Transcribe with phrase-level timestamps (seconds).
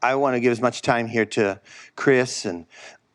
[0.00, 1.60] I want to give as much time here to
[1.96, 2.66] Chris and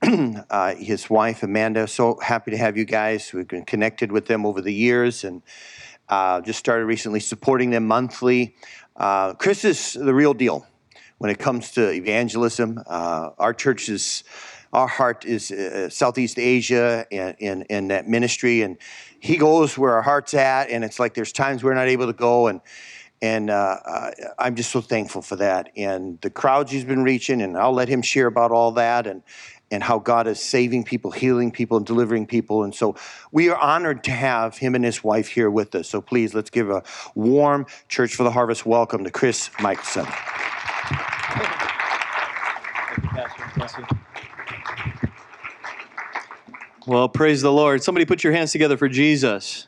[0.50, 1.88] uh, his wife Amanda.
[1.88, 3.32] So happy to have you guys.
[3.32, 5.42] We've been connected with them over the years and
[6.10, 8.56] uh, just started recently supporting them monthly.
[8.98, 10.68] Uh, Chris is the real deal
[11.20, 12.82] when it comes to evangelism.
[12.86, 14.24] Uh, our church is.
[14.74, 18.80] Our heart is uh, Southeast Asia and in, in that ministry, and
[19.20, 20.72] he goes where our heart's at.
[20.72, 22.60] And it's like there's times we're not able to go, and
[23.24, 25.72] and uh, I'm just so thankful for that.
[25.78, 29.24] And the crowds he's been reaching, and I'll let him share about all that and
[29.72, 32.64] and how God is saving people, healing people, and delivering people.
[32.64, 32.96] And so
[33.32, 35.90] we are honored to have him and his wife here with us.
[35.90, 36.84] So please, let's give a
[37.16, 40.06] warm Church for the Harvest welcome to Chris Mikkelson.
[46.86, 47.82] Well, praise the Lord.
[47.82, 49.66] Somebody put your hands together for Jesus.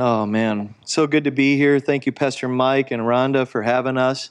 [0.00, 0.76] Oh, man.
[0.84, 1.80] So good to be here.
[1.80, 4.30] Thank you, Pastor Mike and Rhonda, for having us.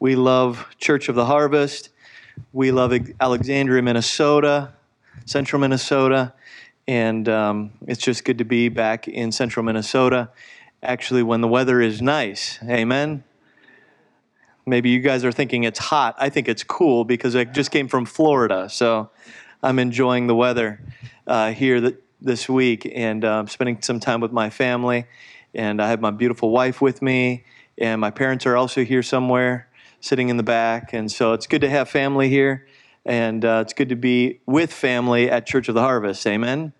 [0.00, 1.90] We love Church of the Harvest.
[2.52, 4.72] We love Alexandria, Minnesota,
[5.24, 6.32] central Minnesota.
[6.88, 10.30] And um, it's just good to be back in central Minnesota,
[10.82, 12.58] actually, when the weather is nice.
[12.64, 13.22] Amen.
[14.66, 16.16] Maybe you guys are thinking it's hot.
[16.18, 18.68] I think it's cool because I just came from Florida.
[18.68, 19.10] So
[19.62, 20.80] I'm enjoying the weather
[21.24, 25.06] uh, here th- this week and uh, spending some time with my family.
[25.54, 27.44] And I have my beautiful wife with me,
[27.78, 29.68] and my parents are also here somewhere
[30.00, 30.92] sitting in the back.
[30.92, 32.66] And so it's good to have family here,
[33.04, 36.26] and uh, it's good to be with family at Church of the Harvest.
[36.26, 36.72] Amen.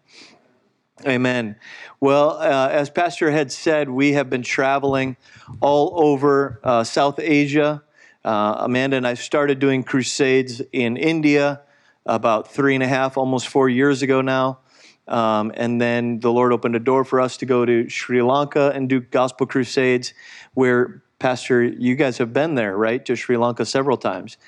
[1.06, 1.56] Amen.
[2.00, 5.16] Well, uh, as Pastor had said, we have been traveling
[5.60, 7.82] all over uh, South Asia.
[8.24, 11.60] Uh, Amanda and I started doing crusades in India
[12.06, 14.60] about three and a half, almost four years ago now.
[15.06, 18.72] Um, and then the Lord opened a door for us to go to Sri Lanka
[18.75, 20.15] and do gospel crusades,
[20.54, 24.38] where, Pastor, you guys have been there, right, to Sri Lanka several times.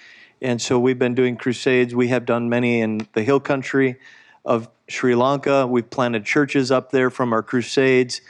[0.41, 1.95] And so we've been doing crusades.
[1.95, 3.97] We have done many in the hill country
[4.45, 5.67] of Sri Lanka.
[5.67, 8.21] We've planted churches up there from our crusades.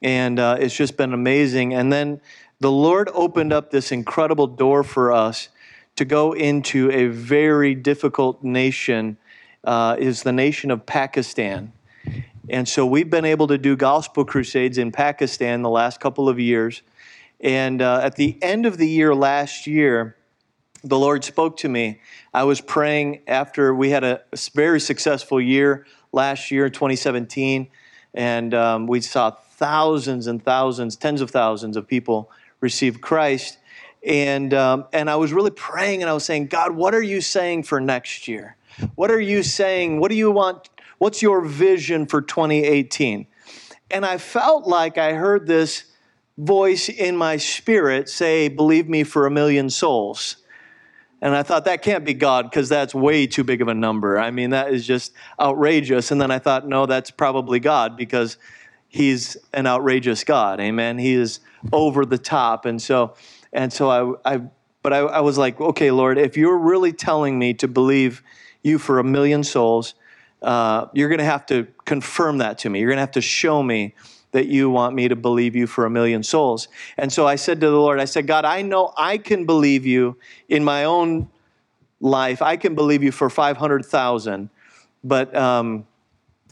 [0.00, 1.74] And uh, it's just been amazing.
[1.74, 2.20] And then
[2.60, 5.48] the Lord opened up this incredible door for us
[5.96, 9.16] to go into a very difficult nation
[9.68, 11.74] uh, is the nation of Pakistan.
[12.48, 16.40] And so we've been able to do gospel crusades in Pakistan the last couple of
[16.40, 16.80] years.
[17.38, 20.16] And uh, at the end of the year last year,
[20.82, 22.00] the Lord spoke to me.
[22.32, 24.22] I was praying after we had a
[24.54, 27.68] very successful year last year, 2017,
[28.14, 32.30] and um, we saw thousands and thousands, tens of thousands of people
[32.60, 33.58] receive Christ.
[34.02, 37.20] And, um, and I was really praying and I was saying, God, what are you
[37.20, 38.56] saying for next year?
[38.94, 40.00] What are you saying?
[40.00, 40.68] What do you want?
[40.98, 43.26] What's your vision for 2018?
[43.90, 45.84] And I felt like I heard this
[46.36, 50.36] voice in my spirit say, Believe me for a million souls.
[51.20, 54.18] And I thought that can't be God because that's way too big of a number.
[54.18, 56.12] I mean, that is just outrageous.
[56.12, 58.38] And then I thought, no, that's probably God because
[58.86, 60.60] he's an outrageous God.
[60.60, 60.96] Amen.
[60.96, 61.40] He is
[61.72, 62.66] over the top.
[62.66, 63.14] And so,
[63.52, 64.42] and so I, I
[64.82, 68.22] but I, I was like, okay, Lord, if you're really telling me to believe
[68.62, 69.94] you for a million souls,
[70.42, 72.80] uh, you're going to have to confirm that to me.
[72.80, 73.94] You're going to have to show me
[74.32, 76.68] that you want me to believe you for a million souls.
[76.96, 79.86] And so I said to the Lord, I said, God, I know I can believe
[79.86, 81.28] you in my own
[82.00, 82.42] life.
[82.42, 84.50] I can believe you for 500,000,
[85.02, 85.86] but um,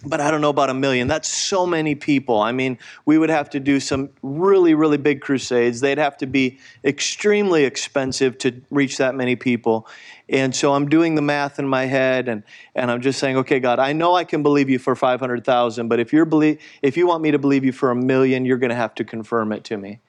[0.04, 1.08] but I don't know about a million.
[1.08, 2.40] That's so many people.
[2.40, 5.80] I mean, we would have to do some really, really big crusades.
[5.80, 9.88] They'd have to be extremely expensive to reach that many people.
[10.28, 12.42] And so I'm doing the math in my head and,
[12.74, 16.00] and I'm just saying, okay, God, I know I can believe you for 500,000, but
[16.00, 18.70] if, you're believe, if you want me to believe you for a million, you're going
[18.70, 20.00] to have to confirm it to me.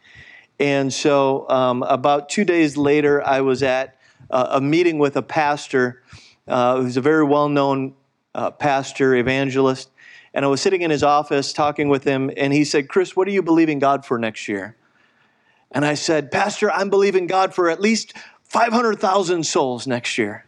[0.60, 3.98] And so um, about two days later, I was at
[4.32, 6.02] uh, a meeting with a pastor
[6.48, 7.94] uh, who's a very well known
[8.34, 9.92] uh, pastor, evangelist.
[10.34, 13.28] And I was sitting in his office talking with him, and he said, Chris, what
[13.28, 14.76] are you believing God for next year?
[15.72, 18.14] And I said, Pastor, I'm believing God for at least
[18.48, 20.46] 500,000 souls next year.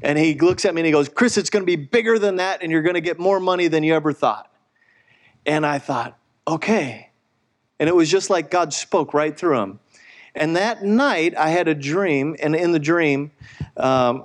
[0.00, 2.36] And he looks at me and he goes, Chris, it's going to be bigger than
[2.36, 4.50] that, and you're going to get more money than you ever thought.
[5.44, 6.16] And I thought,
[6.46, 7.10] okay.
[7.80, 9.80] And it was just like God spoke right through him.
[10.34, 13.32] And that night, I had a dream, and in the dream,
[13.76, 14.24] um,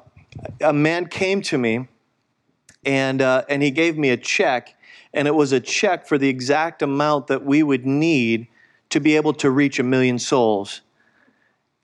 [0.62, 1.88] a man came to me,
[2.86, 4.76] and uh, and he gave me a check,
[5.14, 8.48] and it was a check for the exact amount that we would need
[8.90, 10.82] to be able to reach a million souls.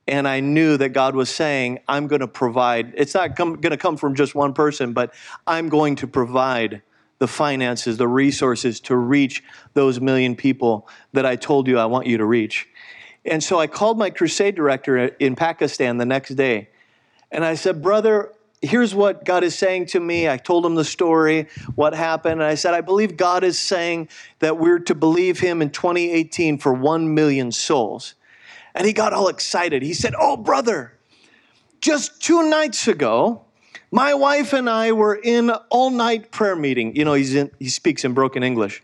[0.10, 2.94] And I knew that God was saying, I'm going to provide.
[2.98, 5.14] It's not going to come from just one person, but
[5.46, 6.82] I'm going to provide
[7.20, 9.44] the finances, the resources to reach
[9.76, 12.68] those million people that I told you I want you to reach.
[13.24, 16.70] And so I called my crusade director in Pakistan the next day.
[17.32, 18.34] And I said, Brother,
[18.64, 20.28] here's what God is saying to me.
[20.28, 22.42] I told him the story, what happened.
[22.42, 24.10] And I said, I believe God is saying
[24.40, 28.16] that we're to believe him in 2018 for 1 million souls.
[28.76, 29.82] And he got all excited.
[29.82, 30.98] He said, Oh, brother,
[31.82, 33.46] just two nights ago,
[33.92, 36.96] my wife and I were in all night prayer meeting.
[36.96, 38.84] You know, he's in, he speaks in broken English.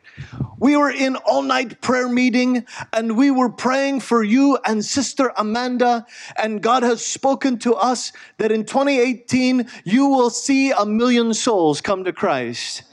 [0.57, 5.31] We were in all night prayer meeting and we were praying for you and Sister
[5.37, 6.07] Amanda.
[6.37, 11.81] And God has spoken to us that in 2018, you will see a million souls
[11.81, 12.83] come to Christ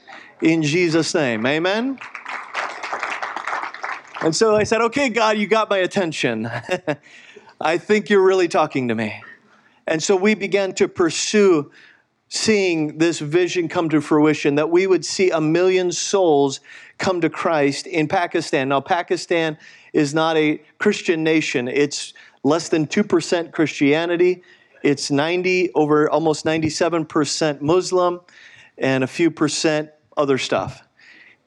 [0.43, 1.47] in Jesus' name.
[1.47, 1.99] Amen.
[4.25, 6.49] And so I said, okay, God, you got my attention.
[7.61, 9.21] I think you're really talking to me.
[9.85, 11.73] And so we began to pursue
[12.29, 16.61] seeing this vision come to fruition that we would see a million souls
[16.99, 18.69] come to Christ in Pakistan.
[18.69, 19.59] Now, Pakistan
[19.93, 22.15] is not a Christian nation, it's
[22.45, 24.43] less than 2% Christianity.
[24.85, 28.21] It's 90 over almost 97% Muslim
[28.79, 30.83] and a few percent other stuff.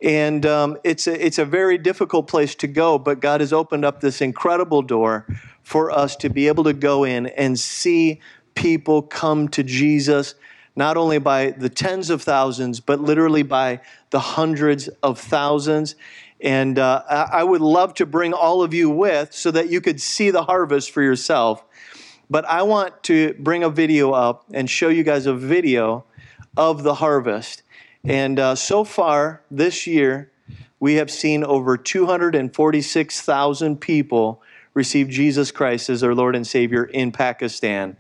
[0.02, 3.86] And um, it's, a, it's a very difficult place to go, but God has opened
[3.86, 5.26] up this incredible door
[5.64, 8.20] for us to be able to go in and see
[8.56, 10.36] people come to Jesus
[10.76, 15.96] not only by the tens of thousands, but literally by the hundreds of thousands.
[16.42, 20.02] And uh, I would love to bring all of you with so that you could
[20.02, 21.64] see the harvest for yourself.
[22.30, 26.06] But I want to bring a video up and show you guys a video
[26.58, 27.64] of the harvest.
[28.06, 30.32] And uh, so far this year,
[30.80, 34.44] we have seen over 246,000 people
[34.76, 37.98] receive Jesus Christ as their Lord and Savior in Pakistan.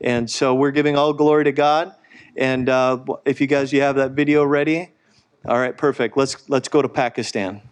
[0.00, 1.94] And so we're giving all glory to God.
[2.36, 4.90] And uh, if you guys you have that video ready,
[5.46, 6.16] all right, perfect.
[6.16, 7.62] Let's let's go to Pakistan.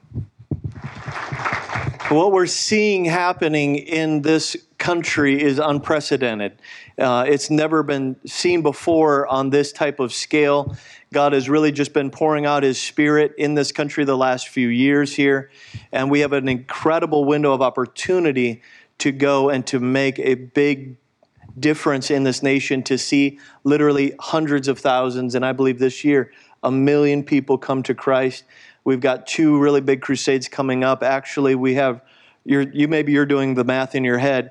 [2.08, 6.60] What we're seeing happening in this country is unprecedented.
[6.98, 10.76] Uh, it's never been seen before on this type of scale.
[11.14, 14.66] God has really just been pouring out His Spirit in this country the last few
[14.66, 15.48] years here.
[15.92, 18.62] And we have an incredible window of opportunity
[18.98, 20.96] to go and to make a big
[21.58, 26.32] difference in this nation to see literally hundreds of thousands, and I believe this year,
[26.64, 28.42] a million people come to Christ.
[28.82, 31.04] We've got two really big crusades coming up.
[31.04, 32.02] Actually, we have,
[32.44, 34.50] you maybe you're doing the math in your head.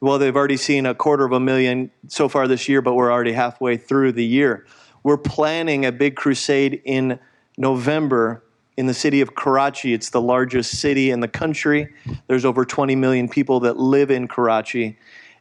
[0.00, 3.10] Well, they've already seen a quarter of a million so far this year, but we're
[3.10, 4.66] already halfway through the year.
[5.02, 7.18] We're planning a big crusade in
[7.56, 8.44] November
[8.76, 9.92] in the city of Karachi.
[9.92, 11.92] It's the largest city in the country.
[12.28, 14.98] There's over 20 million people that live in Karachi.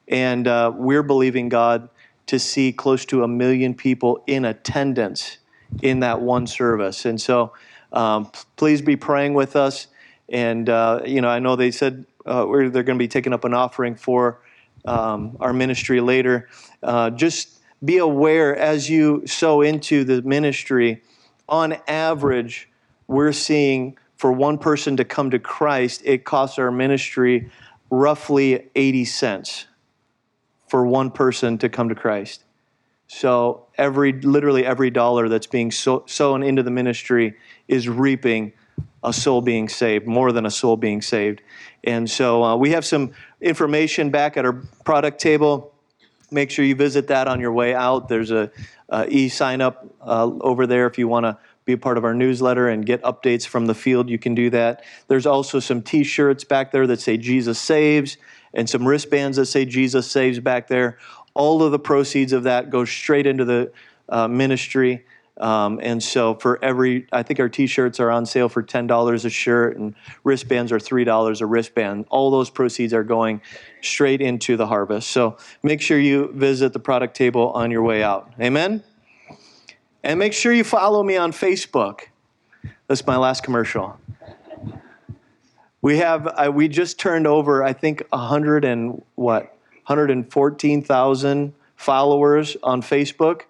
[0.08, 1.90] And uh, we're believing God
[2.26, 5.38] to see close to a million people in attendance
[5.82, 7.06] in that one service.
[7.06, 7.54] And so
[7.94, 9.88] um, please be praying with us.
[10.28, 13.46] And, uh, you know, I know they said uh, they're going to be taking up
[13.46, 14.42] an offering for
[14.86, 16.50] um, our ministry later.
[16.82, 21.02] Uh, just be aware as you sow into the ministry,
[21.50, 22.70] on average,
[23.08, 27.50] we're seeing for one person to come to Christ, it costs our ministry
[27.90, 29.66] roughly 80 cents
[30.68, 32.44] for one person to come to Christ.
[33.08, 37.36] So every literally every dollar that's being so, sown into the ministry
[37.68, 38.54] is reaping
[39.04, 41.42] a soul being saved, more than a soul being saved.
[41.84, 43.12] And so uh, we have some
[43.42, 44.54] information back at our
[44.86, 45.71] product table.
[46.32, 48.08] Make sure you visit that on your way out.
[48.08, 48.52] There's a,
[48.90, 52.06] a e sign up uh, over there if you want to be a part of
[52.06, 54.10] our newsletter and get updates from the field.
[54.10, 54.84] You can do that.
[55.08, 58.18] There's also some T-shirts back there that say Jesus saves
[58.54, 60.98] and some wristbands that say Jesus saves back there.
[61.34, 63.72] All of the proceeds of that go straight into the
[64.10, 65.06] uh, ministry.
[65.42, 69.26] Um, and so for every, I think our T-shirts are on sale for ten dollars
[69.26, 72.06] a shirt, and wristbands are three dollars a wristband.
[72.10, 73.42] All those proceeds are going
[73.82, 75.10] straight into the harvest.
[75.10, 78.32] So make sure you visit the product table on your way out.
[78.40, 78.84] Amen.
[80.04, 82.02] And make sure you follow me on Facebook.
[82.88, 83.98] That's my last commercial.
[85.82, 89.56] We have uh, we just turned over I think hundred and what
[89.86, 93.42] 114,000 followers on Facebook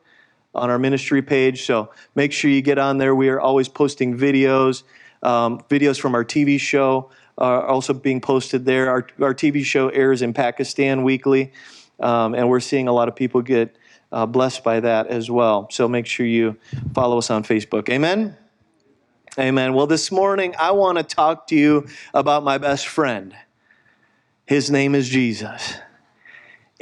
[0.54, 1.66] on our ministry page.
[1.66, 3.16] So make sure you get on there.
[3.16, 4.84] We are always posting videos,
[5.24, 7.10] um, videos from our TV show.
[7.38, 8.90] are also being posted there.
[8.90, 11.54] Our, our TV show airs in Pakistan weekly,
[12.00, 13.76] um, and we're seeing a lot of people get
[14.12, 15.68] uh, blessed by that as well.
[15.72, 16.58] So make sure you
[16.94, 17.90] follow us on Facebook.
[17.90, 18.38] Amen.
[19.40, 19.74] Amen.
[19.74, 23.34] Well, this morning I want to talk to you about my best friend.
[24.46, 25.76] His name is Jesus.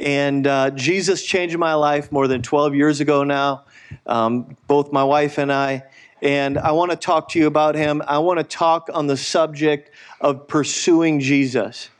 [0.00, 3.64] And uh, Jesus changed my life more than 12 years ago now,
[4.06, 5.84] um, both my wife and I.
[6.22, 8.02] And I want to talk to you about him.
[8.06, 9.90] I want to talk on the subject
[10.20, 11.90] of pursuing Jesus.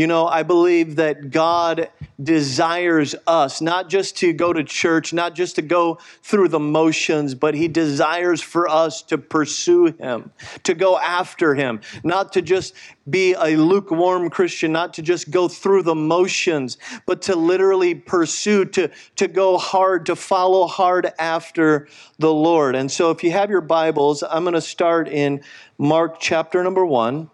[0.00, 1.90] You know, I believe that God
[2.22, 7.34] desires us not just to go to church, not just to go through the motions,
[7.34, 10.30] but He desires for us to pursue Him,
[10.62, 12.74] to go after Him, not to just
[13.10, 18.64] be a lukewarm Christian, not to just go through the motions, but to literally pursue,
[18.64, 21.88] to, to go hard, to follow hard after
[22.18, 22.74] the Lord.
[22.74, 25.42] And so if you have your Bibles, I'm going to start in
[25.76, 27.28] Mark chapter number one.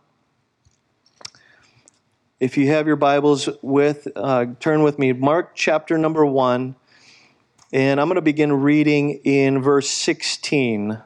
[2.38, 6.76] If you have your Bibles with, uh, turn with me, Mark chapter number one,
[7.72, 11.02] and I'm going to begin reading in verse 16.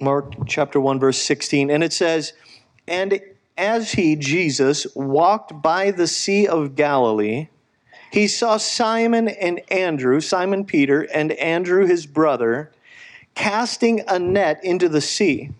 [0.00, 2.34] Mark chapter 1, verse 16, and it says,
[2.86, 3.20] And
[3.58, 7.48] as he, Jesus, walked by the Sea of Galilee,
[8.12, 12.70] he saw Simon and Andrew, Simon Peter, and Andrew his brother,
[13.34, 15.50] casting a net into the sea,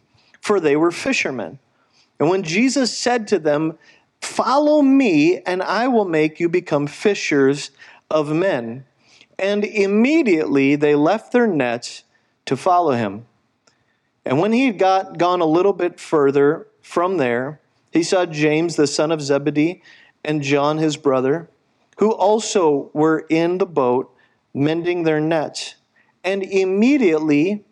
[0.40, 1.58] for they were fishermen.
[2.22, 3.76] And when Jesus said to them,
[4.20, 7.72] Follow me, and I will make you become fishers
[8.08, 8.84] of men.
[9.40, 12.04] And immediately they left their nets
[12.44, 13.26] to follow him.
[14.24, 17.60] And when he had got, gone a little bit further from there,
[17.90, 19.82] he saw James, the son of Zebedee,
[20.24, 21.50] and John, his brother,
[21.98, 24.14] who also were in the boat
[24.54, 25.74] mending their nets.
[26.22, 27.64] And immediately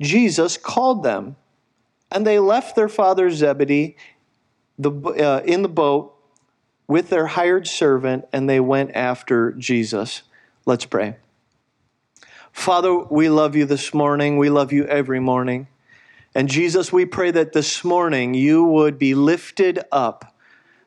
[0.00, 1.36] Jesus called them.
[2.12, 3.96] And they left their father Zebedee
[4.78, 6.14] the, uh, in the boat
[6.86, 10.22] with their hired servant, and they went after Jesus.
[10.66, 11.16] Let's pray.
[12.52, 14.36] Father, we love you this morning.
[14.36, 15.68] We love you every morning.
[16.34, 20.31] And Jesus, we pray that this morning you would be lifted up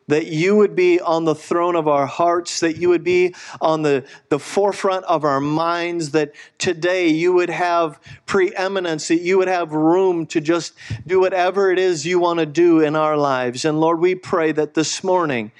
[0.07, 3.81] that you would be on the throne of our hearts, that you would be on
[3.81, 9.47] the, the forefront of our minds, that today you would have preeminence, that you would
[9.47, 10.73] have room to just
[11.07, 13.65] do whatever it is you want to do in our lives.
[13.65, 15.51] And Lord, we pray that this morning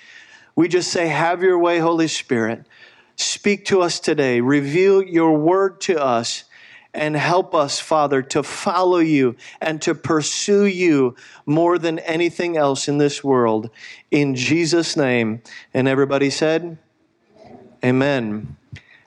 [0.55, 2.65] we just say, Have your way, Holy Spirit.
[3.17, 6.43] Speak to us today, reveal your word to us
[6.95, 12.87] and help us, Father, to follow you and to pursue you more than anything else
[12.87, 13.69] in this world.
[14.11, 15.41] In Jesus' name.
[15.73, 16.77] And everybody said,
[17.83, 18.55] Amen.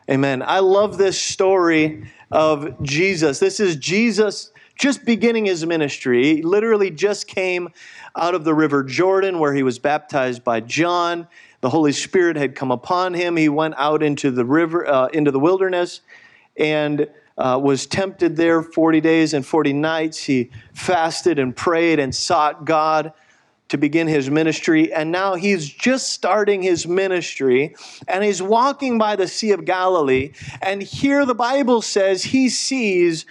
[0.08, 0.42] Amen.
[0.42, 3.40] I love this story of Jesus.
[3.40, 6.36] This is Jesus just beginning his ministry.
[6.36, 7.70] He literally just came
[8.14, 11.26] out of the river Jordan where he was baptized by John.
[11.62, 13.36] The Holy Spirit had come upon him.
[13.36, 16.02] He went out into the river, uh, into the wilderness,
[16.56, 20.24] and uh, was tempted there 40 days and 40 nights.
[20.24, 23.12] He fasted and prayed and sought God
[23.68, 24.92] to begin his ministry.
[24.92, 27.76] And now he's just starting his ministry
[28.08, 30.32] and he's walking by the Sea of Galilee.
[30.62, 33.24] And here the Bible says he sees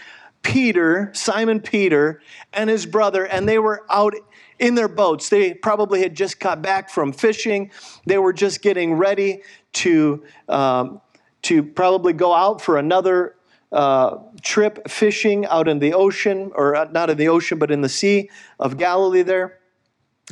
[0.44, 2.22] Peter, Simon Peter,
[2.54, 4.14] and his brother, and they were out
[4.60, 5.28] in their boats.
[5.30, 7.72] They probably had just got back from fishing.
[8.06, 9.42] They were just getting ready
[9.74, 10.24] to.
[10.48, 11.02] Um,
[11.44, 13.37] to probably go out for another
[13.72, 17.82] uh, trip fishing out in the ocean, or uh, not in the ocean, but in
[17.82, 19.60] the Sea of Galilee there.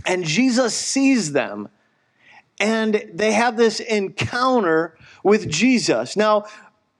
[0.05, 1.69] And Jesus sees them,
[2.59, 6.15] and they have this encounter with Jesus.
[6.15, 6.45] Now,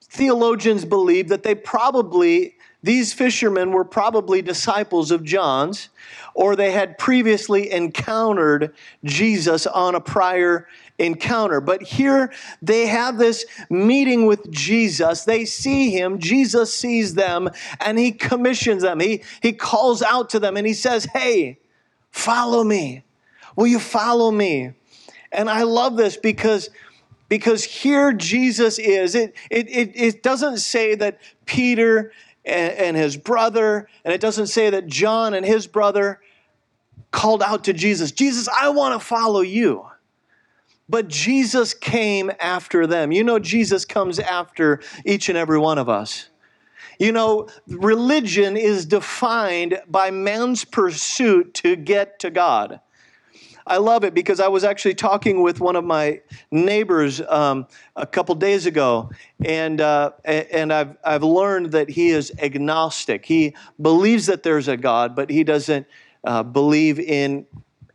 [0.01, 5.89] theologians believe that they probably, these fishermen were probably disciples of John's,
[6.33, 8.73] or they had previously encountered
[9.03, 11.61] Jesus on a prior encounter.
[11.61, 15.23] But here they have this meeting with Jesus.
[15.23, 17.49] They see him, Jesus sees them,
[17.79, 18.99] and he commissions them.
[18.99, 21.59] He, he calls out to them and he says, Hey,
[22.11, 23.03] follow me.
[23.55, 24.71] Will you follow me?
[25.31, 26.69] And I love this because
[27.27, 29.15] because here Jesus is.
[29.15, 32.11] It, it, it, it doesn't say that Peter
[32.45, 36.21] and, and, his brother, and it doesn't say that John and his brother
[37.11, 39.87] called out to Jesus, Jesus, I want to follow you.
[40.87, 43.11] But Jesus came after them.
[43.11, 46.29] You know, Jesus comes after each and every one of us.
[46.99, 52.79] You know, religion is defined by man's pursuit to get to God.
[53.67, 58.05] I love it because I was actually talking with one of my neighbors um, a
[58.05, 59.09] couple days ago,
[59.43, 63.25] and uh, and I've I've learned that he is agnostic.
[63.25, 65.87] He believes that there's a God, but he doesn't
[66.23, 67.47] uh, believe in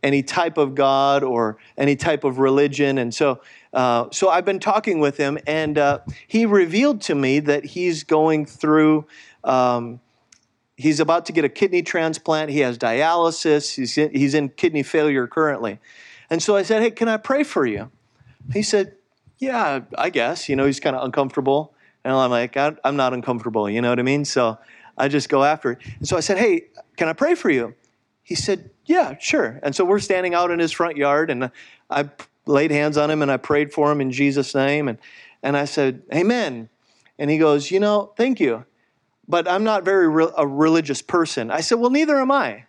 [0.03, 2.97] any type of God or any type of religion.
[2.97, 3.41] And so,
[3.73, 8.03] uh, so I've been talking with him, and uh, he revealed to me that he's
[8.03, 9.05] going through.
[9.43, 9.99] Um,
[10.75, 12.49] he's about to get a kidney transplant.
[12.49, 13.75] He has dialysis.
[13.75, 15.79] He's in, he's in kidney failure currently.
[16.29, 17.91] And so I said, Hey, can I pray for you?
[18.53, 18.95] He said,
[19.37, 20.49] Yeah, I guess.
[20.49, 21.73] You know, he's kind of uncomfortable.
[22.03, 23.69] And I'm like, I'm not uncomfortable.
[23.69, 24.25] You know what I mean?
[24.25, 24.57] So
[24.97, 25.79] I just go after it.
[25.99, 26.67] And so I said, Hey,
[26.97, 27.75] can I pray for you?
[28.23, 29.59] He said, Yeah, sure.
[29.63, 31.51] And so we're standing out in his front yard, and
[31.89, 32.09] I
[32.45, 34.87] laid hands on him and I prayed for him in Jesus' name.
[34.87, 34.97] And,
[35.43, 36.69] and I said, Amen.
[37.19, 38.65] And he goes, You know, thank you
[39.31, 41.51] but I'm not very re- a religious person.
[41.51, 42.65] I said, Well, neither am I.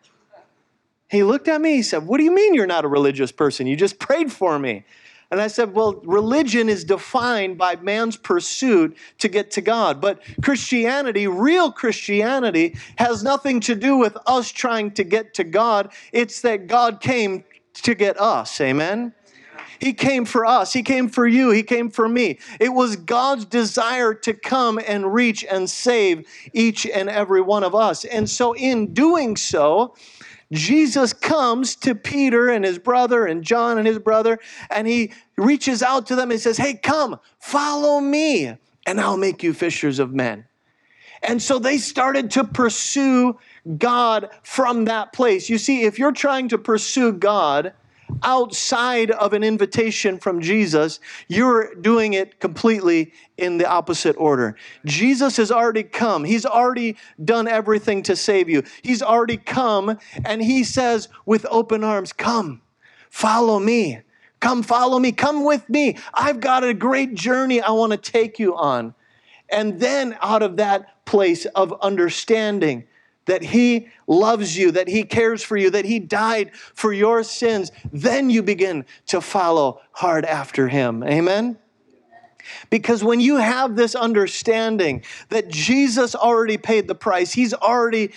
[1.10, 3.66] He looked at me, he said, What do you mean you're not a religious person?
[3.66, 4.84] You just prayed for me.
[5.32, 9.98] And I said, Well, religion is defined by man's pursuit to get to God.
[9.98, 15.90] But Christianity, real Christianity, has nothing to do with us trying to get to God.
[16.12, 17.44] It's that God came
[17.82, 18.60] to get us.
[18.60, 19.14] Amen?
[19.80, 20.74] He came for us.
[20.74, 21.50] He came for you.
[21.50, 22.38] He came for me.
[22.60, 27.74] It was God's desire to come and reach and save each and every one of
[27.74, 28.04] us.
[28.04, 29.94] And so, in doing so,
[30.52, 34.38] Jesus comes to Peter and his brother and John and his brother,
[34.70, 38.56] and he reaches out to them and says, Hey, come, follow me,
[38.86, 40.44] and I'll make you fishers of men.
[41.22, 43.38] And so they started to pursue
[43.78, 45.48] God from that place.
[45.48, 47.72] You see, if you're trying to pursue God,
[48.22, 54.56] outside of an invitation from Jesus, you're doing it completely in the opposite order.
[54.84, 58.62] Jesus has already come, He's already done everything to save you.
[58.82, 62.62] He's already come, and He says with open arms, Come,
[63.10, 64.00] follow me.
[64.40, 65.12] Come follow me.
[65.12, 65.96] Come with me.
[66.12, 68.92] I've got a great journey I want to take you on.
[69.48, 72.88] And then out of that place of understanding,
[73.26, 77.72] that He loves you, that He cares for you, that He died for your sins,
[77.92, 81.02] then you begin to follow hard after Him.
[81.02, 81.58] Amen?
[82.70, 88.12] Because when you have this understanding that Jesus already paid the price, he's already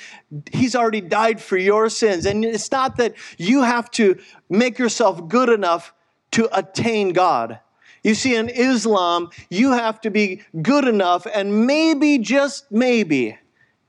[0.51, 5.27] he's already died for your sins and it's not that you have to make yourself
[5.27, 5.93] good enough
[6.31, 7.59] to attain God.
[8.03, 13.37] You see in Islam, you have to be good enough and maybe just maybe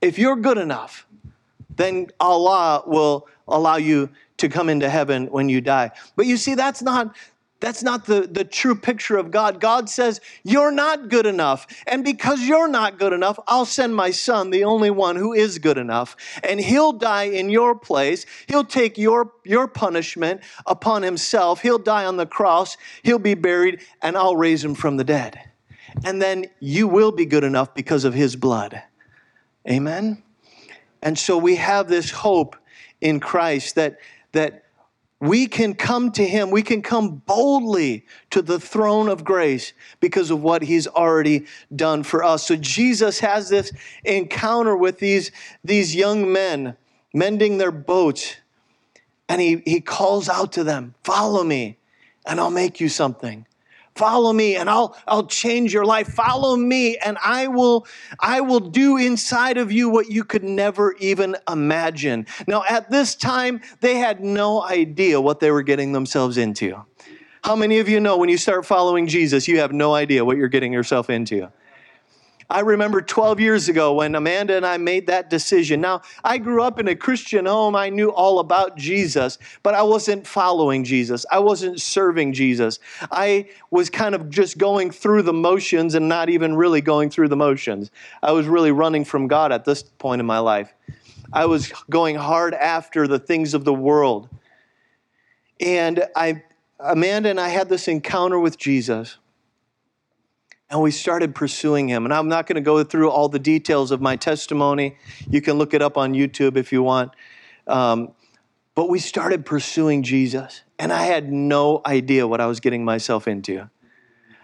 [0.01, 1.06] if you're good enough,
[1.77, 5.91] then Allah will allow you to come into heaven when you die.
[6.15, 7.15] But you see, that's not.
[7.59, 9.59] That's not the, the true picture of God.
[9.59, 11.65] God says, You're not good enough.
[11.87, 15.57] And because you're not good enough, I'll send my son, the only one who is
[15.57, 16.15] good enough.
[16.43, 18.27] And he'll die in your place.
[18.47, 21.61] He'll take your, your punishment upon himself.
[21.61, 22.77] He'll die on the cross.
[23.01, 25.39] He'll be buried, and I'll raise him from the dead.
[26.05, 28.83] And then you will be good enough because of his blood.
[29.67, 30.21] Amen?
[31.07, 32.57] And so we have this hope
[32.99, 33.97] in Christ that,
[34.33, 34.65] that
[35.21, 40.31] we can come to him we can come boldly to the throne of grace because
[40.31, 42.45] of what he's already done for us.
[42.45, 43.71] So jesus has this
[44.03, 45.31] encounter with these,
[45.63, 46.75] these young men
[47.13, 48.35] mending their boats
[49.29, 51.77] and he, he calls out to them follow me
[52.25, 53.46] and i'll make you something
[53.97, 56.07] follow me and I'll I'll change your life.
[56.07, 57.87] Follow me and I will
[58.19, 62.27] I will do inside of you what you could never even imagine.
[62.47, 66.83] Now at this time they had no idea what they were getting themselves into.
[67.43, 70.37] How many of you know when you start following Jesus you have no idea what
[70.37, 71.49] you're getting yourself into
[72.49, 75.81] I remember 12 years ago when Amanda and I made that decision.
[75.81, 77.75] Now, I grew up in a Christian home.
[77.75, 81.25] I knew all about Jesus, but I wasn't following Jesus.
[81.29, 82.79] I wasn't serving Jesus.
[83.11, 87.27] I was kind of just going through the motions and not even really going through
[87.27, 87.91] the motions.
[88.23, 90.73] I was really running from God at this point in my life.
[91.33, 94.29] I was going hard after the things of the world.
[95.59, 96.43] And I
[96.79, 99.17] Amanda and I had this encounter with Jesus
[100.69, 102.05] and we started pursuing him.
[102.05, 104.97] And I'm not going to go through all the details of my testimony.
[105.29, 107.11] You can look it up on YouTube if you want.
[107.67, 108.13] Um,
[108.75, 113.27] but we started pursuing Jesus, and I had no idea what I was getting myself
[113.27, 113.69] into.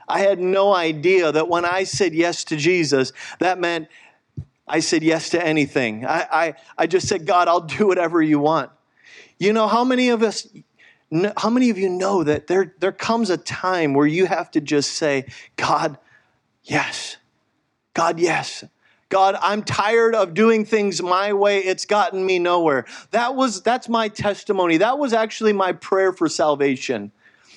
[0.07, 3.89] I had no idea that when I said yes to Jesus, that meant
[4.67, 6.05] I said yes to anything.
[6.05, 8.71] I, I, I just said, God, I'll do whatever you want.
[9.37, 10.47] You know, how many of us,
[11.37, 14.61] how many of you know that there, there comes a time where you have to
[14.61, 15.25] just say,
[15.57, 15.97] God,
[16.63, 17.17] Yes.
[17.93, 18.63] God, yes.
[19.09, 21.59] God, I'm tired of doing things my way.
[21.59, 22.85] It's gotten me nowhere.
[23.11, 24.77] That was that's my testimony.
[24.77, 27.11] That was actually my prayer for salvation.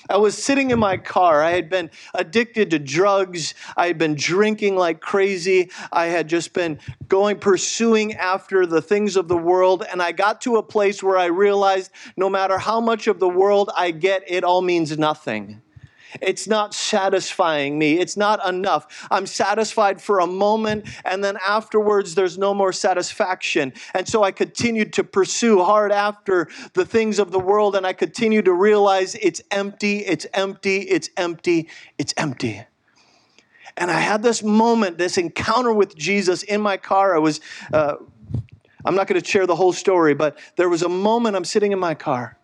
[0.09, 1.43] I was sitting in my car.
[1.43, 3.55] I had been addicted to drugs.
[3.75, 5.69] I had been drinking like crazy.
[5.91, 9.85] I had just been going, pursuing after the things of the world.
[9.91, 13.27] And I got to a place where I realized no matter how much of the
[13.27, 15.61] world I get, it all means nothing.
[16.21, 17.99] It's not satisfying me.
[17.99, 19.07] It's not enough.
[19.11, 23.73] I'm satisfied for a moment, and then afterwards, there's no more satisfaction.
[23.93, 27.93] And so I continued to pursue hard after the things of the world, and I
[27.93, 32.61] continued to realize it's empty, it's empty, it's empty, it's empty.
[33.75, 37.15] And I had this moment, this encounter with Jesus in my car.
[37.15, 37.39] I was,
[37.71, 37.95] uh,
[38.83, 41.71] I'm not going to share the whole story, but there was a moment I'm sitting
[41.71, 42.37] in my car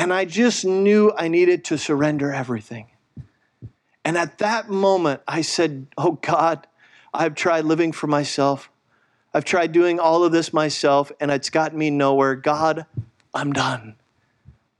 [0.00, 2.86] and I just knew I needed to surrender everything.
[4.02, 6.66] And at that moment, I said, Oh God,
[7.12, 8.70] I've tried living for myself.
[9.34, 12.34] I've tried doing all of this myself, and it's got me nowhere.
[12.34, 12.86] God,
[13.34, 13.96] I'm done.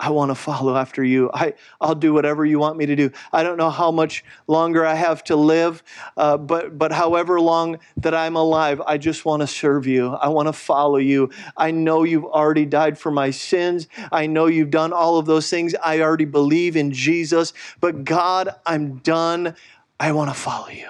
[0.01, 1.31] I want to follow after you.
[1.35, 3.11] I, I'll do whatever you want me to do.
[3.35, 5.83] I don't know how much longer I have to live,
[6.17, 10.09] uh, but, but however long that I'm alive, I just want to serve you.
[10.09, 11.31] I want to follow you.
[11.55, 13.89] I know you've already died for my sins.
[14.11, 15.75] I know you've done all of those things.
[15.75, 17.53] I already believe in Jesus.
[17.79, 19.55] But God, I'm done.
[20.01, 20.89] I want to follow you.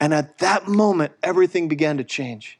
[0.00, 2.58] And at that moment, everything began to change.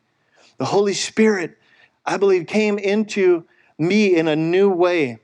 [0.59, 1.57] The Holy Spirit,
[2.05, 3.47] I believe, came into
[3.79, 5.21] me in a new way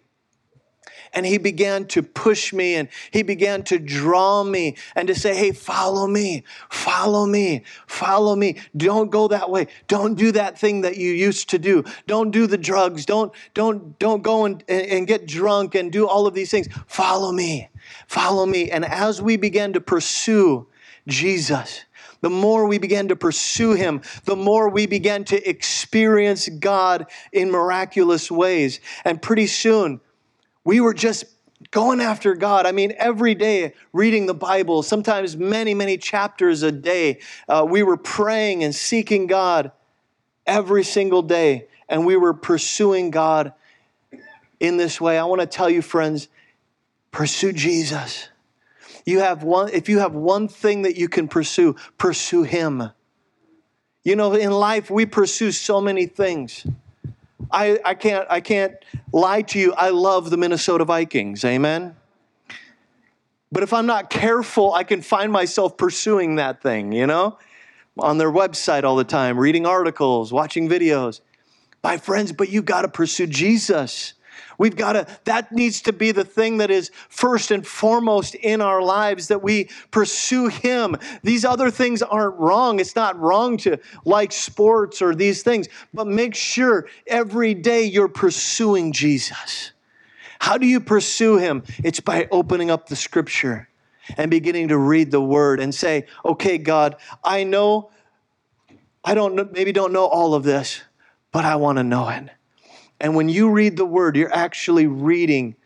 [1.17, 5.35] and he began to push me and he began to draw me and to say,
[5.35, 8.59] Hey, follow me, follow me, follow me.
[8.77, 9.67] Don't go that way.
[9.89, 11.85] Don't do that thing that you used to do.
[12.07, 13.07] Don't do the drugs.
[13.07, 16.69] Don't, don't, don't go and, and get drunk and do all of these things.
[16.87, 17.71] Follow me,
[18.07, 18.71] follow me.
[18.71, 20.69] And as we began to pursue
[21.09, 21.87] Jesus,
[22.21, 27.51] the more we began to pursue Him, the more we began to experience God in
[27.51, 28.81] miraculous ways.
[29.05, 30.01] And pretty soon,
[30.67, 31.25] we were just
[31.71, 32.67] going after God.
[32.67, 37.21] I mean, every day reading the Bible, sometimes many, many chapters a day.
[37.49, 39.71] Uh, we were praying and seeking God
[40.45, 43.53] every single day, and we were pursuing God
[44.59, 45.17] in this way.
[45.17, 46.27] I want to tell you, friends,
[47.13, 48.29] pursue Jesus.
[49.05, 52.91] You have one, if you have one thing that you can pursue, pursue Him.
[54.03, 56.67] You know, in life, we pursue so many things.
[57.51, 58.75] I, I, can't, I can't
[59.13, 59.73] lie to you.
[59.75, 61.45] I love the Minnesota Vikings.
[61.45, 61.95] Amen?
[63.53, 67.39] But if I'm not careful, I can find myself pursuing that thing, you know?
[67.99, 71.21] On their website all the time, reading articles, watching videos.
[71.83, 74.15] My friends, but you got to pursue Jesus.
[74.59, 78.61] We've got to, that needs to be the thing that is first and foremost in
[78.61, 80.97] our lives that we pursue Him.
[81.23, 82.81] These other things aren't wrong.
[82.81, 88.09] It's not wrong to like sports or these things, but make sure every day you're
[88.09, 89.73] pursuing Jesus.
[90.39, 91.63] How do you pursue Him?
[91.83, 93.69] It's by opening up the scripture
[94.17, 97.91] and beginning to read the word and say, okay, God, I know,
[99.05, 100.83] I don't maybe don't know all of this,
[101.33, 102.31] but I want to know it.
[103.01, 105.57] And when you read the word, you're actually reading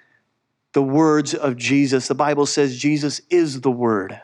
[0.72, 2.08] the words of Jesus.
[2.08, 4.20] The Bible says Jesus is the word.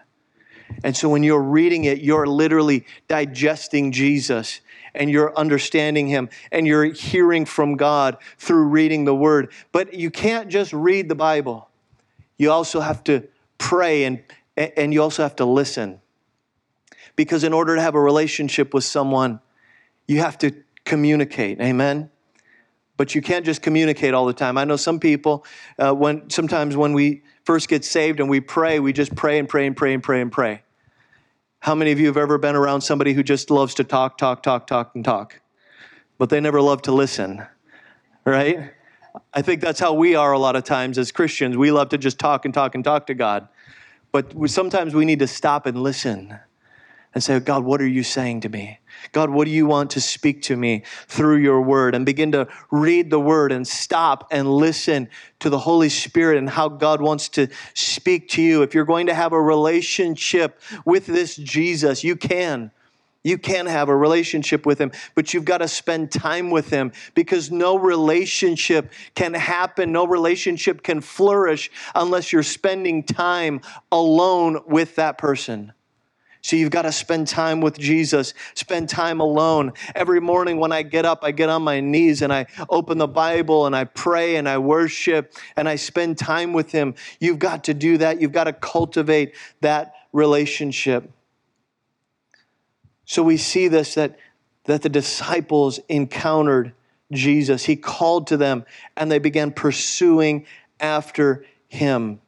[0.82, 4.60] And so when you're reading it, you're literally digesting Jesus
[4.94, 9.52] and you're understanding him and you're hearing from God through reading the word.
[9.72, 11.68] But you can't just read the Bible.
[12.38, 13.26] You also have to
[13.58, 14.22] pray and,
[14.56, 16.00] and you also have to listen.
[17.14, 19.40] Because in order to have a relationship with someone,
[20.06, 20.52] you have to
[20.84, 21.60] communicate.
[21.60, 22.10] Amen?
[22.96, 24.56] But you can't just communicate all the time.
[24.56, 25.44] I know some people,
[25.78, 29.48] uh, when sometimes when we first get saved and we pray, we just pray and
[29.48, 30.62] pray and pray and pray and pray.
[31.60, 34.42] How many of you have ever been around somebody who just loves to talk, talk,
[34.42, 35.40] talk, talk, and talk,
[36.18, 37.44] but they never love to listen,
[38.24, 38.72] right?
[39.32, 41.56] I think that's how we are a lot of times as Christians.
[41.56, 43.48] We love to just talk and talk and talk to God,
[44.12, 46.38] but sometimes we need to stop and listen
[47.16, 48.78] and say, God, what are you saying to me?
[49.12, 51.94] God, what do you want to speak to me through your word?
[51.94, 56.50] And begin to read the word and stop and listen to the Holy Spirit and
[56.50, 58.60] how God wants to speak to you.
[58.60, 62.70] If you're going to have a relationship with this Jesus, you can.
[63.24, 66.92] You can have a relationship with him, but you've got to spend time with him
[67.14, 74.96] because no relationship can happen, no relationship can flourish unless you're spending time alone with
[74.96, 75.72] that person.
[76.46, 79.72] So you've got to spend time with Jesus, spend time alone.
[79.96, 83.08] Every morning when I get up, I get on my knees and I open the
[83.08, 86.94] Bible and I pray and I worship and I spend time with Him.
[87.18, 88.20] You've got to do that.
[88.20, 91.10] You've got to cultivate that relationship.
[93.06, 94.16] So we see this that,
[94.66, 96.74] that the disciples encountered
[97.10, 97.64] Jesus.
[97.64, 98.64] He called to them
[98.96, 100.46] and they began pursuing
[100.78, 102.20] after him.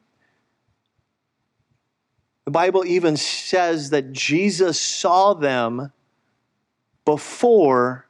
[2.49, 5.91] The Bible even says that Jesus saw them
[7.05, 8.07] before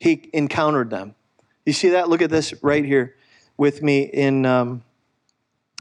[0.00, 1.14] he encountered them.
[1.64, 2.08] You see that?
[2.08, 3.14] Look at this right here
[3.56, 4.82] with me in um,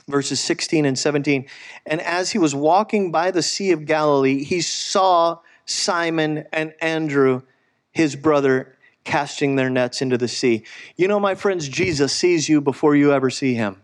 [0.07, 1.47] verses 16 and 17.
[1.87, 7.41] And as he was walking by the Sea of Galilee, he saw Simon and Andrew,
[7.89, 10.65] his brother, casting their nets into the sea.
[10.97, 13.81] You know, my friends, Jesus sees you before you ever see him.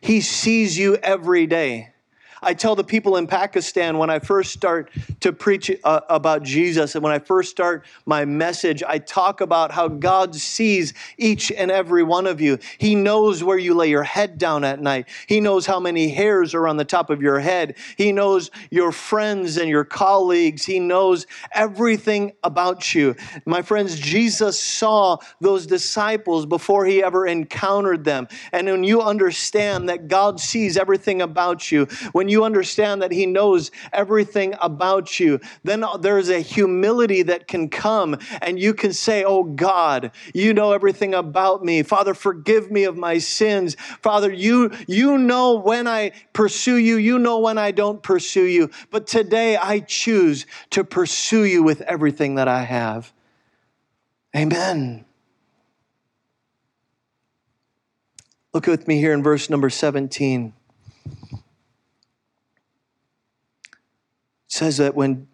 [0.00, 1.91] He sees you every day.
[2.42, 6.96] I tell the people in Pakistan when I first start to preach uh, about Jesus
[6.96, 11.70] and when I first start my message, I talk about how God sees each and
[11.70, 12.58] every one of you.
[12.78, 15.08] He knows where you lay your head down at night.
[15.28, 17.76] He knows how many hairs are on the top of your head.
[17.96, 20.64] He knows your friends and your colleagues.
[20.64, 23.14] He knows everything about you.
[23.46, 28.26] My friends, Jesus saw those disciples before he ever encountered them.
[28.50, 33.26] And when you understand that God sees everything about you, when you understand that He
[33.26, 39.24] knows everything about you, then there's a humility that can come and you can say,
[39.24, 41.82] Oh God, you know everything about me.
[41.82, 43.76] Father, forgive me of my sins.
[44.02, 48.70] Father, you, you know when I pursue you, you know when I don't pursue you.
[48.90, 53.12] But today I choose to pursue you with everything that I have.
[54.34, 55.04] Amen.
[58.54, 60.52] Look with me here in verse number 17.
[64.52, 65.26] Says that when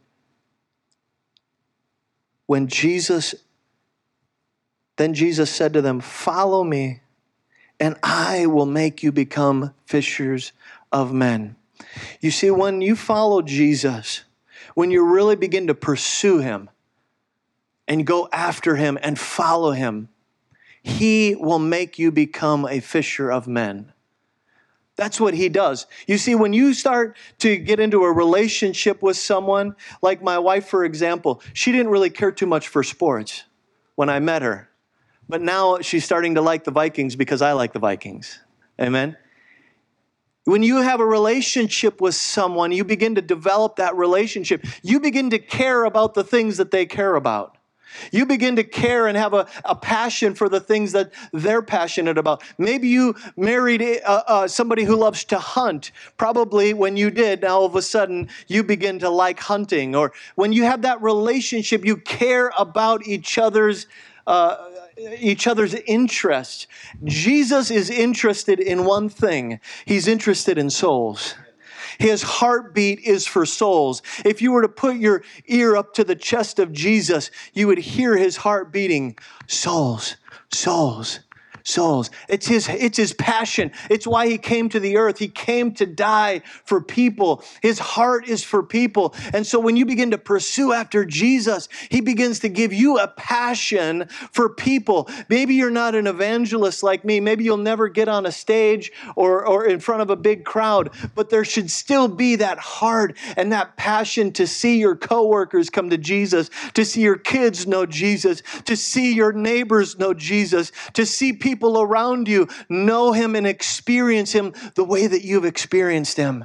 [2.46, 3.34] when Jesus
[4.94, 7.00] then Jesus said to them, "Follow me,
[7.80, 10.52] and I will make you become fishers
[10.92, 11.56] of men."
[12.20, 14.22] You see when you follow Jesus,
[14.74, 16.70] when you really begin to pursue him
[17.88, 20.08] and go after him and follow him,
[20.80, 23.92] he will make you become a fisher of men.
[24.98, 25.86] That's what he does.
[26.08, 30.66] You see, when you start to get into a relationship with someone, like my wife,
[30.66, 33.44] for example, she didn't really care too much for sports
[33.94, 34.68] when I met her.
[35.28, 38.40] But now she's starting to like the Vikings because I like the Vikings.
[38.80, 39.16] Amen?
[40.44, 44.64] When you have a relationship with someone, you begin to develop that relationship.
[44.82, 47.57] You begin to care about the things that they care about.
[48.12, 52.18] You begin to care and have a, a passion for the things that they're passionate
[52.18, 52.42] about.
[52.58, 55.92] Maybe you married uh, uh, somebody who loves to hunt.
[56.16, 59.94] Probably when you did, now all of a sudden you begin to like hunting.
[59.94, 63.86] Or when you have that relationship, you care about each other's.
[64.26, 64.56] Uh,
[65.18, 66.66] each other's interests.
[67.04, 69.60] Jesus is interested in one thing.
[69.86, 71.34] He's interested in souls.
[71.98, 74.02] His heartbeat is for souls.
[74.24, 77.78] If you were to put your ear up to the chest of Jesus, you would
[77.78, 80.16] hear his heart beating souls,
[80.52, 81.20] souls,
[81.68, 82.10] souls.
[82.28, 83.70] It's his, it's his passion.
[83.90, 85.18] It's why he came to the earth.
[85.18, 87.44] He came to die for people.
[87.60, 89.14] His heart is for people.
[89.32, 93.08] And so when you begin to pursue after Jesus, he begins to give you a
[93.08, 95.08] passion for people.
[95.28, 97.20] Maybe you're not an evangelist like me.
[97.20, 100.90] Maybe you'll never get on a stage or, or in front of a big crowd,
[101.14, 105.90] but there should still be that heart and that passion to see your coworkers come
[105.90, 111.04] to Jesus, to see your kids know Jesus, to see your neighbors know Jesus, to
[111.04, 116.16] see people people around you know him and experience him the way that you've experienced
[116.16, 116.44] him.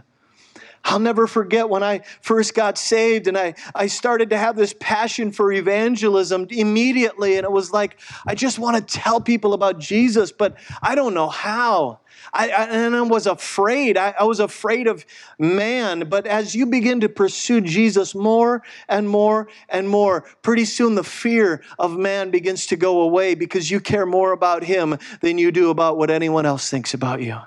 [0.86, 4.76] I'll never forget when I first got saved and I, I started to have this
[4.80, 7.38] passion for evangelism immediately.
[7.38, 11.14] And it was like, I just want to tell people about Jesus, but I don't
[11.14, 12.00] know how.
[12.34, 13.98] I, I, and I was afraid.
[13.98, 15.06] I, I was afraid of
[15.40, 16.10] man.
[16.10, 21.04] But as you begin to pursue Jesus more and more and more, pretty soon the
[21.04, 25.52] fear of man begins to go away because you care more about him than you
[25.52, 27.40] do about what anyone else thinks about you.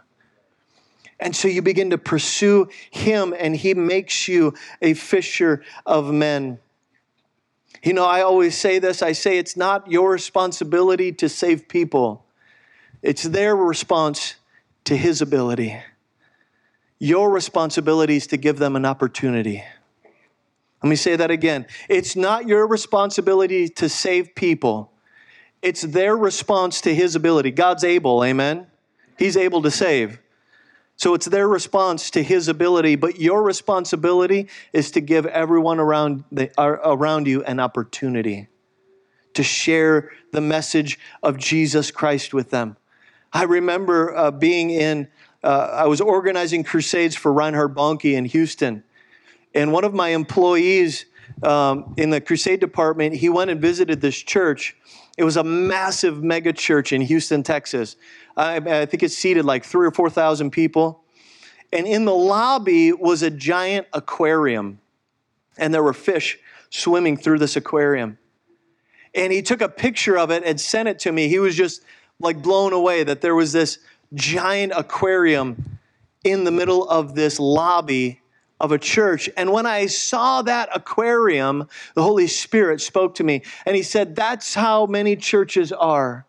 [1.19, 6.59] And so you begin to pursue him, and he makes you a fisher of men.
[7.83, 12.25] You know, I always say this I say it's not your responsibility to save people,
[13.03, 14.37] it's their response
[14.85, 15.81] to his ability.
[16.99, 19.63] Your responsibility is to give them an opportunity.
[20.83, 21.67] Let me say that again.
[21.89, 24.93] It's not your responsibility to save people,
[25.63, 27.51] it's their response to his ability.
[27.51, 28.67] God's able, amen?
[29.19, 30.21] He's able to save.
[30.97, 36.25] So it's their response to his ability, but your responsibility is to give everyone around,
[36.33, 38.49] the, around you an opportunity
[39.35, 42.79] to share the message of Jesus Christ with them.
[43.31, 45.09] I remember uh, being in,
[45.45, 48.83] uh, I was organizing crusades for Reinhard Bonnke in Houston.
[49.55, 51.05] And one of my employees
[51.43, 54.75] um, in the crusade department, he went and visited this church.
[55.19, 57.97] It was a massive mega church in Houston, Texas
[58.37, 61.03] I, I think it seated like three or 4,000 people.
[61.73, 64.79] And in the lobby was a giant aquarium,
[65.59, 66.39] and there were fish
[66.71, 68.19] swimming through this aquarium.
[69.15, 71.29] And he took a picture of it and sent it to me.
[71.29, 71.83] He was just
[72.21, 73.79] like blown away that there was this
[74.15, 75.79] giant aquarium
[76.23, 78.21] in the middle of this lobby
[78.61, 79.29] of a church.
[79.37, 84.17] And when I saw that aquarium, the Holy Spirit spoke to me and he said,
[84.17, 86.27] That's how many churches are.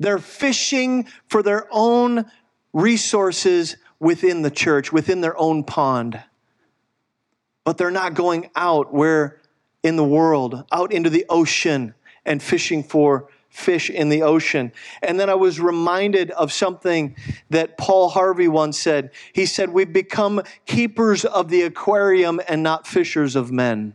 [0.00, 2.24] They're fishing for their own
[2.72, 6.20] resources within the church, within their own pond.
[7.64, 9.40] But they're not going out where
[9.82, 14.72] in the world, out into the ocean and fishing for fish in the ocean.
[15.02, 17.16] And then I was reminded of something
[17.50, 19.10] that Paul Harvey once said.
[19.32, 23.94] He said, We've become keepers of the aquarium and not fishers of men.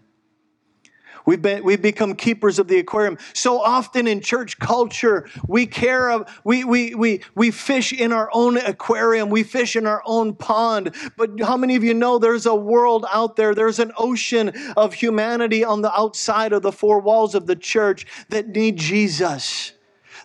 [1.25, 3.17] We've, been, we've become keepers of the aquarium.
[3.33, 8.29] So often in church culture, we care of, we, we, we, we fish in our
[8.31, 10.93] own aquarium, we fish in our own pond.
[11.17, 14.93] But how many of you know there's a world out there, there's an ocean of
[14.93, 19.71] humanity on the outside of the four walls of the church that need Jesus?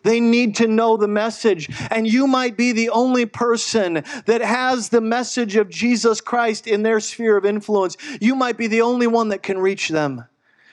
[0.02, 1.68] They need to know the message.
[1.90, 6.82] And you might be the only person that has the message of Jesus Christ in
[6.82, 7.96] their sphere of influence.
[8.20, 10.24] You might be the only one that can reach them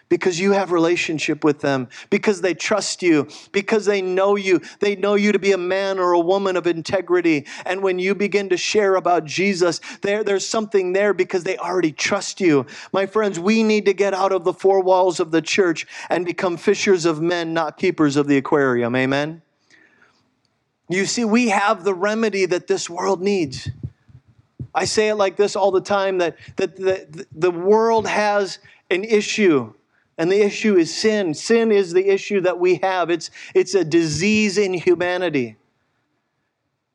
[0.09, 4.61] because you have relationship with them because they trust you because they know you.
[4.79, 7.45] They know you to be a man or a woman of integrity.
[7.65, 11.91] And when you begin to share about jesus there, there's something there because they already
[11.91, 12.65] trust you.
[12.93, 16.25] My friends we need to get out of the four walls of the church and
[16.25, 18.95] become fishers of men not keepers of the aquarium.
[18.95, 19.41] Amen?
[20.89, 23.69] You see we have the remedy that this world needs.
[24.73, 29.03] I say it like this all the time that, that the, the world has an
[29.03, 29.73] issue
[30.17, 31.34] and the issue is sin.
[31.34, 33.10] Sin is the issue that we have.
[33.10, 35.58] It's, it's a disease in humanity.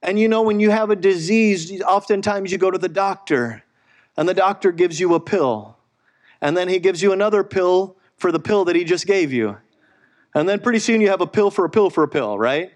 [0.03, 3.63] And you know, when you have a disease, oftentimes you go to the doctor,
[4.17, 5.77] and the doctor gives you a pill.
[6.41, 9.57] And then he gives you another pill for the pill that he just gave you.
[10.35, 12.73] And then pretty soon you have a pill for a pill for a pill, right?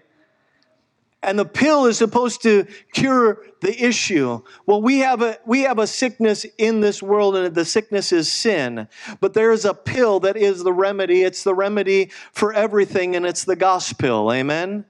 [1.27, 4.41] And the pill is supposed to cure the issue.
[4.65, 8.31] Well we have a we have a sickness in this world and the sickness is
[8.31, 8.87] sin.
[9.19, 11.23] But there is a pill that is the remedy.
[11.23, 14.31] It's the remedy for everything and it's the gospel.
[14.31, 14.85] Amen?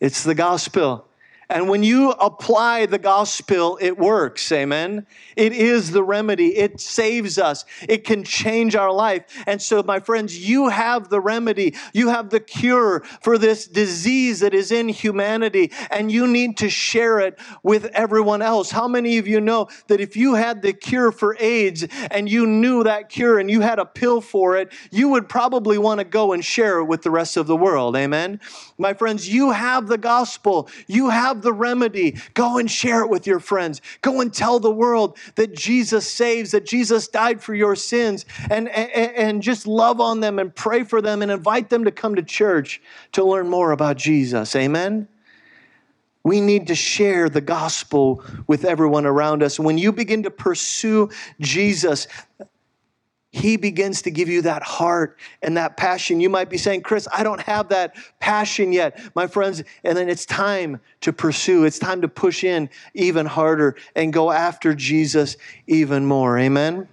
[0.00, 1.07] It's the gospel
[1.50, 4.52] and when you apply the gospel, it works.
[4.52, 5.06] Amen.
[5.34, 6.56] It is the remedy.
[6.56, 7.64] It saves us.
[7.88, 9.24] It can change our life.
[9.46, 11.74] And so, my friends, you have the remedy.
[11.94, 16.68] You have the cure for this disease that is in humanity, and you need to
[16.68, 18.70] share it with everyone else.
[18.70, 22.46] How many of you know that if you had the cure for AIDS and you
[22.46, 26.04] knew that cure and you had a pill for it, you would probably want to
[26.04, 27.96] go and share it with the rest of the world?
[27.96, 28.38] Amen.
[28.76, 30.68] My friends, you have the gospel.
[30.86, 32.16] You have have the remedy.
[32.34, 33.80] Go and share it with your friends.
[34.02, 38.68] Go and tell the world that Jesus saves, that Jesus died for your sins, and,
[38.68, 42.16] and, and just love on them and pray for them and invite them to come
[42.16, 44.54] to church to learn more about Jesus.
[44.56, 45.06] Amen?
[46.24, 49.58] We need to share the gospel with everyone around us.
[49.58, 52.08] When you begin to pursue Jesus,
[53.30, 56.20] he begins to give you that heart and that passion.
[56.20, 59.62] You might be saying, Chris, I don't have that passion yet, my friends.
[59.84, 64.30] And then it's time to pursue, it's time to push in even harder and go
[64.30, 65.36] after Jesus
[65.66, 66.38] even more.
[66.38, 66.88] Amen.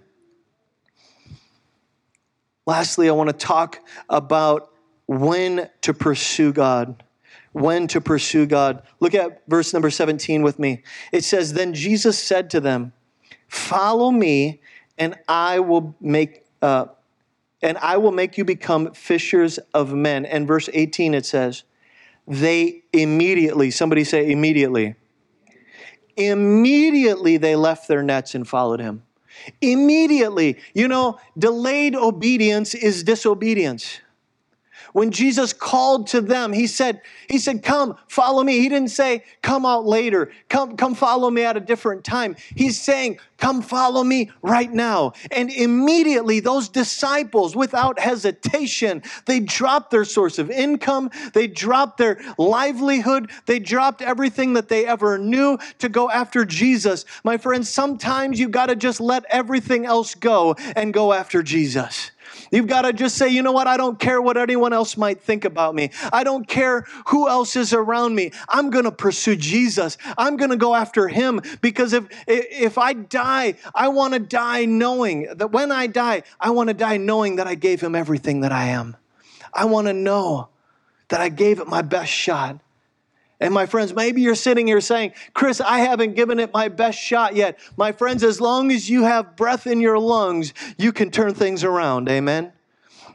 [2.66, 4.72] Lastly, I want to talk about
[5.08, 7.04] when to pursue God.
[7.54, 8.84] When to pursue God.
[9.00, 10.84] Look at verse number 17 with me.
[11.14, 12.92] It says, Then Jesus said to them,
[13.48, 14.62] Follow me
[14.98, 16.86] and I will make uh,
[17.62, 20.26] and I will make you become fishers of men.
[20.26, 21.64] And verse 18 it says,
[22.28, 24.96] they immediately, somebody say immediately.
[26.18, 29.04] Immediately they left their nets and followed him.
[29.62, 30.58] Immediately.
[30.74, 34.00] You know, delayed obedience is disobedience.
[34.96, 38.60] When Jesus called to them, he said, he said, come, follow me.
[38.60, 40.32] He didn't say, come out later.
[40.48, 42.38] Come, come follow me at a different time.
[42.56, 45.12] He's saying, come follow me right now.
[45.32, 51.12] And immediately those disciples, without hesitation, they dropped their source of income.
[51.34, 53.32] They dropped their livelihood.
[53.48, 57.04] They dropped everything that they ever knew to go after Jesus.
[57.22, 62.12] My friends, sometimes you've got to just let everything else go and go after Jesus.
[62.52, 63.68] You've got to just say, you know what?
[63.68, 65.92] I don't care what anyone else might think about me.
[66.12, 68.32] I don't care who else is around me.
[68.50, 69.98] I'm going to pursue Jesus.
[70.18, 74.66] I'm going to go after him because if, if I die, I want to die
[74.66, 78.42] knowing that when I die, I want to die knowing that I gave him everything
[78.42, 78.98] that I am.
[79.54, 80.50] I want to know
[81.10, 82.60] that I gave it my best shot.
[83.40, 86.98] And my friends, maybe you're sitting here saying, Chris, I haven't given it my best
[86.98, 87.60] shot yet.
[87.76, 91.64] My friends, as long as you have breath in your lungs, you can turn things
[91.64, 92.08] around.
[92.08, 92.54] Amen.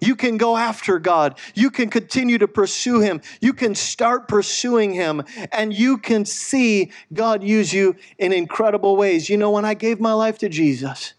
[0.00, 1.38] You can go after God.
[1.54, 3.20] You can continue to pursue Him.
[3.40, 9.28] You can start pursuing Him, and you can see God use you in incredible ways.
[9.28, 11.14] You know, when I gave my life to Jesus,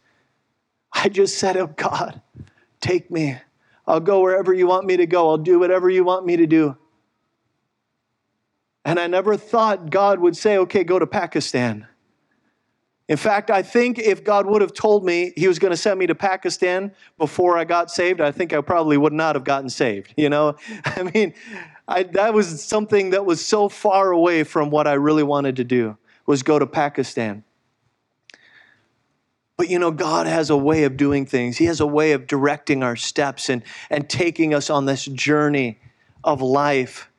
[0.91, 2.22] I just said, Oh, God,
[2.82, 3.38] take me.
[3.88, 5.30] I'll go wherever you want me to go.
[5.30, 6.78] I'll do whatever you want me to do.
[8.84, 11.88] And I never thought God would say, okay, go to Pakistan.
[13.08, 16.00] In fact, I think if God would have told me he was going to send
[16.00, 19.70] me to Pakistan before I got saved, I think I probably would not have gotten
[19.70, 20.14] saved.
[20.16, 20.56] You know,
[20.86, 21.34] I mean,
[21.88, 25.64] I, that was something that was so far away from what I really wanted to
[25.64, 27.44] do was go to Pakistan.
[29.58, 31.58] But you know, God has a way of doing things.
[31.58, 35.80] He has a way of directing our steps and, and taking us on this journey
[36.24, 37.11] of life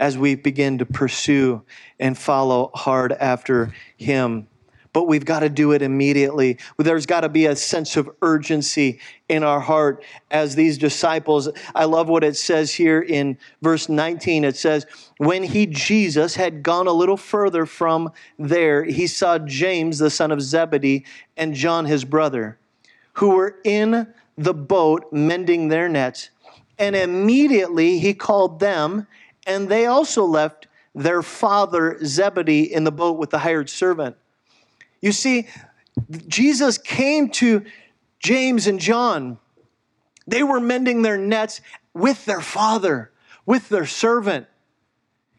[0.00, 1.62] as we begin to pursue
[1.98, 4.48] and follow hard after Him.
[4.94, 6.56] But we've got to do it immediately.
[6.78, 11.48] There's got to be a sense of urgency in our heart as these disciples.
[11.74, 14.44] I love what it says here in verse 19.
[14.44, 14.86] It says,
[15.18, 20.30] When he, Jesus, had gone a little further from there, he saw James, the son
[20.30, 21.04] of Zebedee,
[21.36, 22.56] and John, his brother,
[23.14, 24.06] who were in
[24.38, 26.30] the boat mending their nets.
[26.78, 29.08] And immediately he called them
[29.46, 34.16] and they also left their father Zebedee in the boat with the hired servant.
[35.00, 35.48] You see,
[36.28, 37.64] Jesus came to
[38.20, 39.38] James and John.
[40.26, 41.60] They were mending their nets
[41.92, 43.10] with their father,
[43.44, 44.46] with their servant.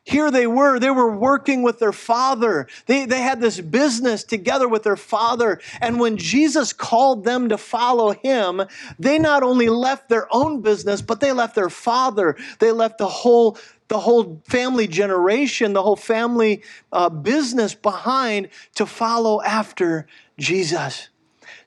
[0.04, 2.68] Here they were, they were working with their father.
[2.86, 5.60] They, they had this business together with their father.
[5.82, 8.62] And when Jesus called them to follow him,
[9.00, 12.38] they not only left their own business, but they left their father.
[12.60, 13.58] They left the whole
[13.88, 20.08] the whole family generation, the whole family uh, business behind to follow after
[20.38, 21.10] Jesus.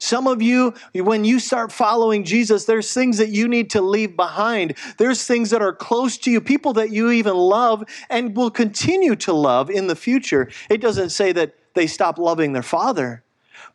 [0.01, 4.16] Some of you, when you start following Jesus, there's things that you need to leave
[4.16, 4.77] behind.
[4.97, 9.16] There's things that are close to you, people that you even love and will continue
[9.16, 10.51] to love in the future.
[10.71, 13.25] It doesn't say that they stop loving their father,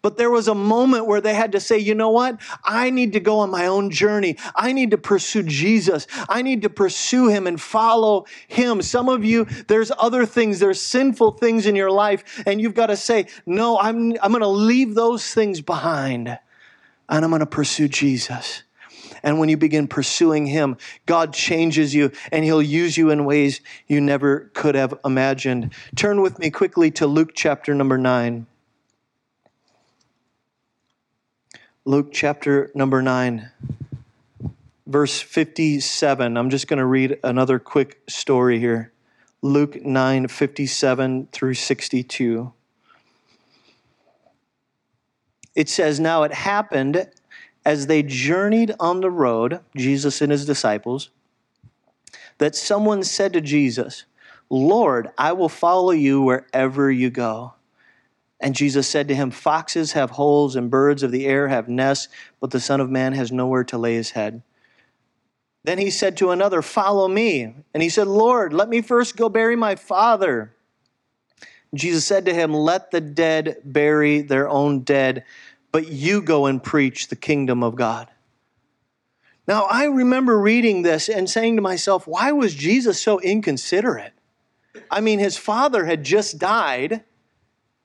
[0.02, 2.40] but there was a moment where they had to say, you know what?
[2.64, 4.38] I need to go on my own journey.
[4.56, 6.08] I need to pursue Jesus.
[6.30, 8.82] I need to pursue him and follow him.
[8.82, 12.88] Some of you, there's other things, there's sinful things in your life, and you've got
[12.88, 16.38] to say, no, I'm, I'm going to leave those things behind
[17.10, 18.64] and I'm going to pursue Jesus.
[19.22, 23.62] And when you begin pursuing Him, God changes you and He'll use you in ways
[23.88, 25.74] you never could have imagined.
[25.96, 28.46] Turn with me quickly to Luke chapter number 9.
[31.86, 33.52] Luke chapter number 9,
[34.88, 36.38] verse 57.
[36.38, 38.94] I'm just going to read another quick story here.
[39.42, 42.54] Luke 9, 57 through 62.
[45.56, 47.10] It says, Now it happened
[47.66, 51.10] as they journeyed on the road, Jesus and his disciples,
[52.38, 54.06] that someone said to Jesus,
[54.50, 57.56] Lord, I will follow you wherever you go.
[58.44, 62.10] And Jesus said to him, Foxes have holes and birds of the air have nests,
[62.42, 64.42] but the Son of Man has nowhere to lay his head.
[65.64, 67.56] Then he said to another, Follow me.
[67.74, 70.54] And he said, Lord, let me first go bury my father.
[71.74, 75.24] Jesus said to him, Let the dead bury their own dead,
[75.72, 78.10] but you go and preach the kingdom of God.
[79.48, 84.12] Now, I remember reading this and saying to myself, Why was Jesus so inconsiderate?
[84.92, 87.06] I mean, his father had just died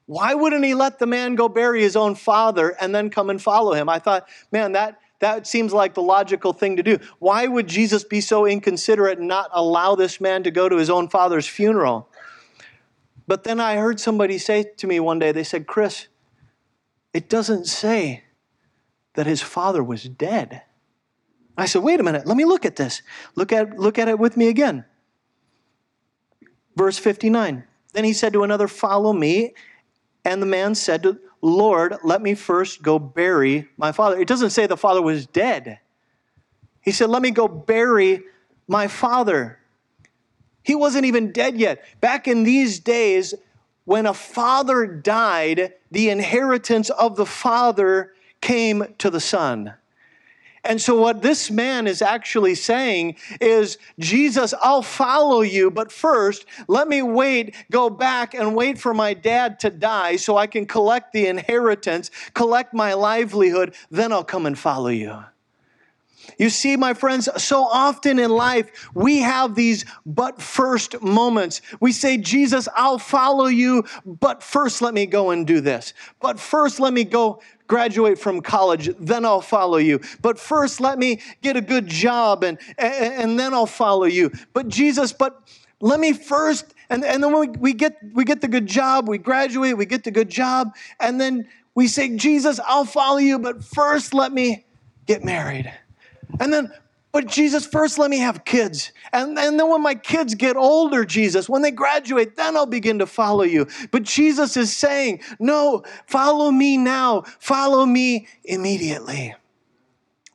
[0.08, 3.40] why wouldn't he let the man go bury his own father and then come and
[3.40, 3.90] follow him?
[3.90, 6.98] I thought, man, that, that seems like the logical thing to do.
[7.18, 10.88] Why would Jesus be so inconsiderate and not allow this man to go to his
[10.88, 12.08] own father's funeral?
[13.26, 16.08] But then I heard somebody say to me one day, they said, Chris,
[17.12, 18.24] it doesn't say
[19.12, 20.62] that his father was dead.
[21.58, 23.02] I said, wait a minute, let me look at this.
[23.34, 24.86] Look at, look at it with me again.
[26.76, 27.64] Verse 59.
[27.92, 29.52] Then he said to another, Follow me.
[30.28, 34.20] And the man said to Lord, let me first go bury my father.
[34.20, 35.78] It doesn't say the father was dead.
[36.82, 38.24] He said, Let me go bury
[38.66, 39.58] my father.
[40.62, 41.82] He wasn't even dead yet.
[42.02, 43.32] Back in these days,
[43.86, 48.12] when a father died, the inheritance of the father
[48.42, 49.72] came to the son.
[50.64, 56.46] And so, what this man is actually saying is, Jesus, I'll follow you, but first,
[56.66, 60.66] let me wait, go back and wait for my dad to die so I can
[60.66, 65.24] collect the inheritance, collect my livelihood, then I'll come and follow you.
[66.38, 71.62] You see, my friends, so often in life, we have these but first moments.
[71.80, 75.94] We say, Jesus, I'll follow you, but first let me go and do this.
[76.20, 80.00] But first let me go graduate from college, then I'll follow you.
[80.22, 84.32] But first let me get a good job and, and, and then I'll follow you.
[84.54, 85.42] But Jesus, but
[85.80, 89.18] let me first, and, and then we, we, get, we get the good job, we
[89.18, 93.62] graduate, we get the good job, and then we say, Jesus, I'll follow you, but
[93.62, 94.64] first let me
[95.06, 95.72] get married.
[96.40, 96.72] And then,
[97.10, 98.92] but Jesus, first let me have kids.
[99.12, 102.98] And, and then when my kids get older, Jesus, when they graduate, then I'll begin
[102.98, 103.66] to follow you.
[103.90, 109.34] But Jesus is saying, no, follow me now, follow me immediately.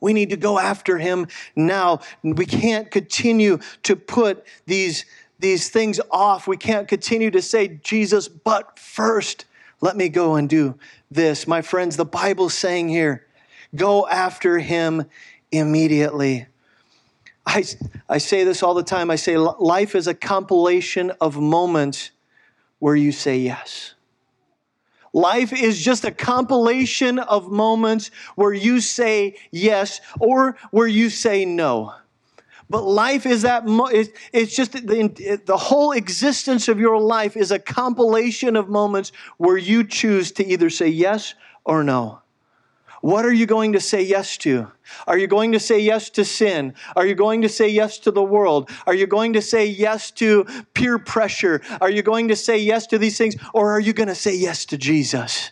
[0.00, 2.00] We need to go after him now.
[2.22, 5.06] We can't continue to put these,
[5.38, 6.46] these things off.
[6.46, 9.46] We can't continue to say, Jesus, but first,
[9.80, 10.78] let me go and do
[11.10, 11.46] this.
[11.46, 13.26] My friends, the Bible's saying here,
[13.74, 15.06] go after him
[15.56, 16.46] immediately.
[17.46, 17.64] I,
[18.08, 19.10] I say this all the time.
[19.10, 22.10] I say life is a compilation of moments
[22.78, 23.94] where you say yes.
[25.12, 31.44] Life is just a compilation of moments where you say yes or where you say
[31.44, 31.94] no.
[32.68, 33.62] But life is that,
[34.32, 39.58] it's just the, the whole existence of your life is a compilation of moments where
[39.58, 41.34] you choose to either say yes
[41.64, 42.20] or no.
[43.04, 44.72] What are you going to say yes to?
[45.06, 46.72] Are you going to say yes to sin?
[46.96, 48.70] Are you going to say yes to the world?
[48.86, 51.60] Are you going to say yes to peer pressure?
[51.82, 53.36] Are you going to say yes to these things?
[53.52, 55.50] Or are you going to say yes to Jesus?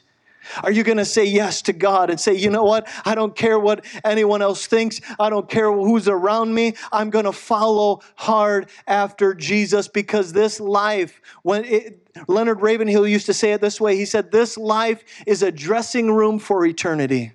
[0.62, 2.88] Are you going to say yes to God and say, you know what?
[3.04, 5.02] I don't care what anyone else thinks.
[5.20, 6.72] I don't care who's around me.
[6.90, 13.26] I'm going to follow hard after Jesus because this life, when it, Leonard Ravenhill used
[13.26, 17.32] to say it this way, he said, This life is a dressing room for eternity.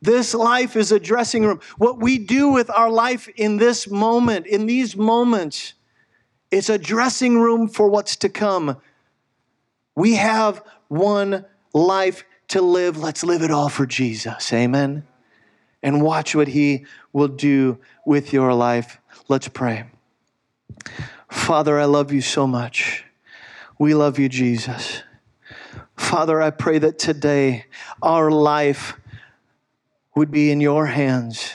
[0.00, 1.60] This life is a dressing room.
[1.76, 5.74] What we do with our life in this moment, in these moments,
[6.50, 8.76] it's a dressing room for what's to come.
[9.96, 11.44] We have one
[11.74, 12.96] life to live.
[12.96, 14.52] Let's live it all for Jesus.
[14.52, 15.06] Amen.
[15.82, 18.98] And watch what He will do with your life.
[19.28, 19.84] Let's pray.
[21.28, 23.04] Father, I love you so much.
[23.78, 25.02] We love you, Jesus.
[25.96, 27.66] Father, I pray that today
[28.00, 28.94] our life
[30.18, 31.54] would be in your hands.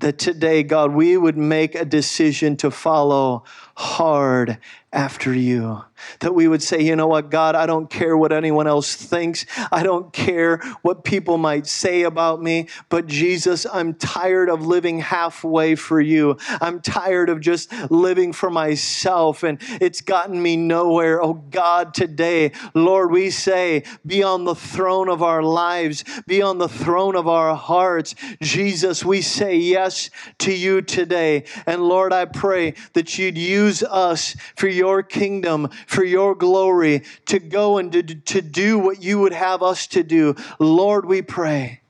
[0.00, 4.58] That today, God, we would make a decision to follow hard
[4.92, 5.84] after you.
[6.20, 9.46] That we would say, you know what, God, I don't care what anyone else thinks.
[9.70, 12.68] I don't care what people might say about me.
[12.88, 16.38] But Jesus, I'm tired of living halfway for you.
[16.60, 21.22] I'm tired of just living for myself and it's gotten me nowhere.
[21.22, 26.58] Oh God, today, Lord, we say, be on the throne of our lives, be on
[26.58, 28.14] the throne of our hearts.
[28.40, 31.44] Jesus, we say yes to you today.
[31.66, 37.38] And Lord, I pray that you'd use us for your kingdom, for your glory, to
[37.38, 40.34] go and to, to do what you would have us to do.
[40.58, 41.80] Lord, we pray,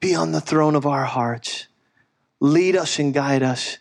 [0.00, 1.66] be on the throne of our hearts.
[2.40, 3.78] Lead us and guide us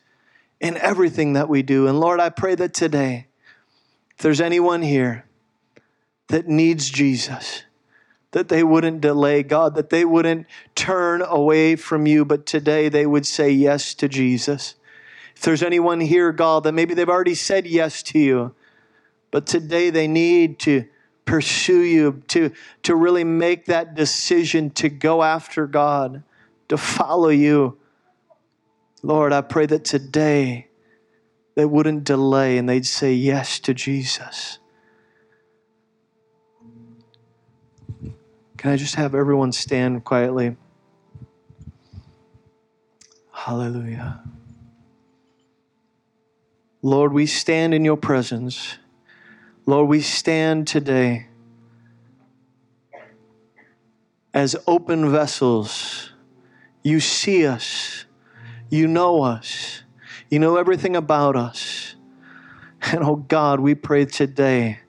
[0.62, 1.88] in everything that we do.
[1.88, 3.28] And Lord, I pray that today,
[4.16, 5.26] if there's anyone here
[6.30, 7.64] that needs Jesus,
[8.32, 13.06] that they wouldn't delay, God, that they wouldn't turn away from you, but today they
[13.06, 14.76] would say yes to Jesus.
[15.36, 18.56] If there's anyone here, God, that maybe they've already said yes to you,
[19.32, 20.86] but today they need to
[21.26, 22.52] pursue you, to,
[22.84, 26.24] to really make that decision to go after God,
[26.70, 27.78] to follow you.
[29.02, 30.68] Lord, I pray that today
[31.56, 34.60] they wouldn't delay and they'd say yes to Jesus.
[38.58, 40.56] Can I just have everyone stand quietly?
[43.32, 44.24] Hallelujah.
[46.84, 48.78] Lord, we stand in your presence.
[49.66, 51.28] Lord, we stand today
[54.34, 56.12] as open vessels.
[56.84, 58.06] You see us,
[58.70, 59.82] you know us,
[60.30, 61.96] you know everything about us.
[62.92, 64.80] And oh God, we pray today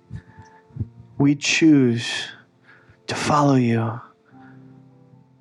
[1.19, 2.29] we choose
[3.07, 4.01] to follow you,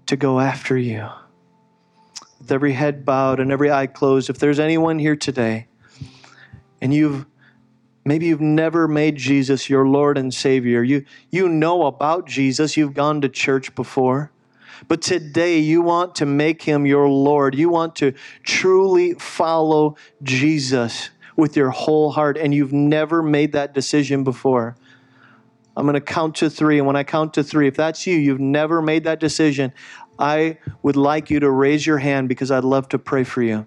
[0.06, 1.08] to go after you.
[2.40, 5.68] With every head bowed and every eye closed, if there's anyone here today,
[6.84, 7.26] and you've
[8.04, 10.84] maybe you've never made Jesus your Lord and Savior.
[10.84, 14.32] You you know about Jesus, you've gone to church before.
[14.90, 17.56] But today you want to make him your Lord.
[17.56, 18.14] You want to
[18.44, 24.76] truly follow Jesus with your whole heart and you've never made that decision before.
[25.78, 28.18] I'm going to count to 3 and when I count to 3 if that's you,
[28.18, 29.72] you've never made that decision,
[30.20, 33.66] I would like you to raise your hand because I'd love to pray for you.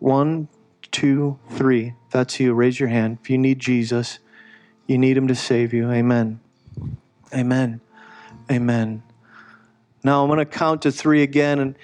[0.00, 0.48] One,
[0.90, 1.94] two, three.
[2.10, 2.52] That's you.
[2.52, 3.18] Raise your hand.
[3.22, 4.18] If you need Jesus,
[4.86, 5.90] you need him to save you.
[5.90, 6.40] Amen.
[7.32, 7.80] Amen.
[8.50, 9.02] Amen.
[10.02, 11.58] Now I'm going to count to three again.
[11.60, 11.76] And,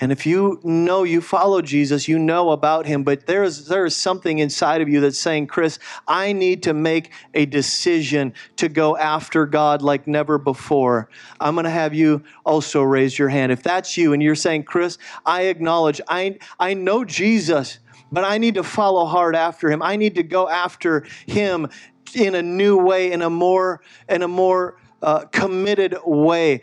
[0.00, 3.84] and if you know you follow Jesus, you know about him, but there is, there
[3.84, 5.78] is something inside of you that's saying, Chris,
[6.08, 11.10] I need to make a decision to go after God like never before.
[11.38, 13.52] I'm going to have you also raise your hand.
[13.52, 14.96] If that's you and you're saying, Chris,
[15.26, 17.78] I acknowledge, I, I know Jesus,
[18.10, 19.82] but I need to follow hard after him.
[19.82, 21.68] I need to go after him
[22.14, 26.62] in a new way, in a more, in a more uh, committed way.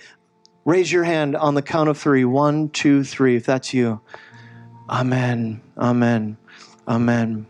[0.68, 2.26] Raise your hand on the count of three.
[2.26, 3.38] One, two, three.
[3.38, 4.02] If that's you.
[4.90, 5.62] Amen.
[5.78, 6.36] Amen.
[6.86, 7.48] Amen.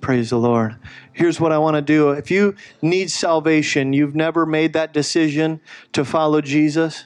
[0.00, 0.76] Praise the Lord.
[1.12, 2.12] Here's what I want to do.
[2.12, 5.60] If you need salvation, you've never made that decision
[5.92, 7.04] to follow Jesus,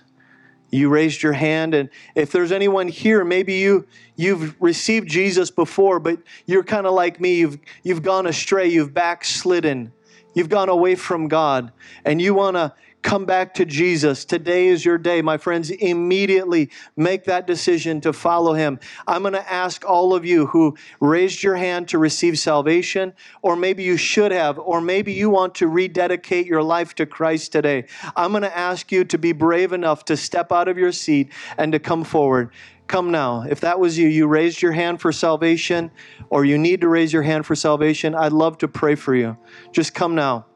[0.70, 3.86] you raised your hand and if there's anyone here maybe you
[4.16, 8.94] you've received Jesus before but you're kind of like me you've you've gone astray you've
[8.94, 9.92] backslidden
[10.32, 11.72] you've gone away from God
[12.06, 12.72] and you want to
[13.02, 14.24] come back to Jesus.
[14.24, 15.70] Today is your day, my friends.
[15.70, 18.78] Immediately make that decision to follow him.
[19.06, 23.56] I'm going to ask all of you who raised your hand to receive salvation, or
[23.56, 27.84] maybe you should have, or maybe you want to rededicate your life to Christ today.
[28.16, 31.30] I'm going to ask you to be brave enough to step out of your seat
[31.58, 32.50] and to come forward.
[32.86, 33.42] Come now.
[33.42, 35.90] If that was you, you raised your hand for salvation,
[36.30, 39.36] or you need to raise your hand for salvation, I'd love to pray for you.
[39.72, 40.46] Just come now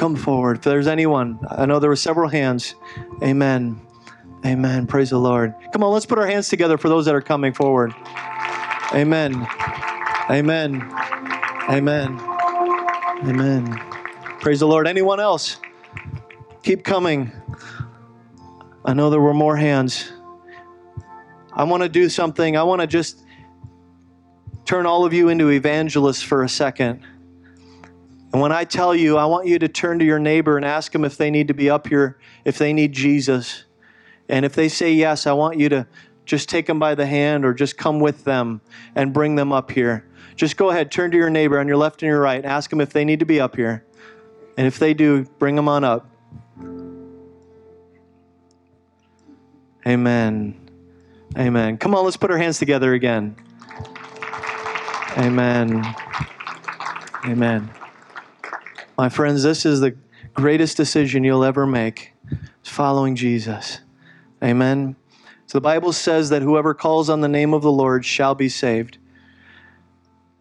[0.00, 0.56] come forward.
[0.56, 2.74] If there's anyone, I know there were several hands.
[3.22, 3.78] Amen.
[4.46, 4.86] Amen.
[4.86, 5.54] Praise the Lord.
[5.74, 7.92] Come on, let's put our hands together for those that are coming forward.
[8.94, 9.46] Amen.
[10.30, 10.90] Amen.
[11.68, 12.18] Amen.
[13.28, 13.78] Amen.
[14.40, 14.88] Praise the Lord.
[14.88, 15.58] Anyone else?
[16.62, 17.30] Keep coming.
[18.86, 20.10] I know there were more hands.
[21.52, 22.56] I want to do something.
[22.56, 23.22] I want to just
[24.64, 27.04] turn all of you into evangelists for a second.
[28.32, 30.92] And when I tell you, I want you to turn to your neighbor and ask
[30.92, 33.64] them if they need to be up here, if they need Jesus.
[34.28, 35.86] And if they say yes, I want you to
[36.24, 38.60] just take them by the hand or just come with them
[38.94, 40.06] and bring them up here.
[40.36, 42.80] Just go ahead, turn to your neighbor on your left and your right, ask them
[42.80, 43.84] if they need to be up here.
[44.56, 46.06] And if they do, bring them on up.
[49.86, 50.54] Amen.
[51.36, 51.78] Amen.
[51.78, 53.34] Come on, let's put our hands together again.
[55.16, 55.84] Amen.
[57.24, 57.70] Amen.
[59.00, 59.96] My friends, this is the
[60.34, 62.12] greatest decision you'll ever make.
[62.62, 63.80] Following Jesus.
[64.44, 64.94] Amen.
[65.46, 68.50] So the Bible says that whoever calls on the name of the Lord shall be
[68.50, 68.98] saved.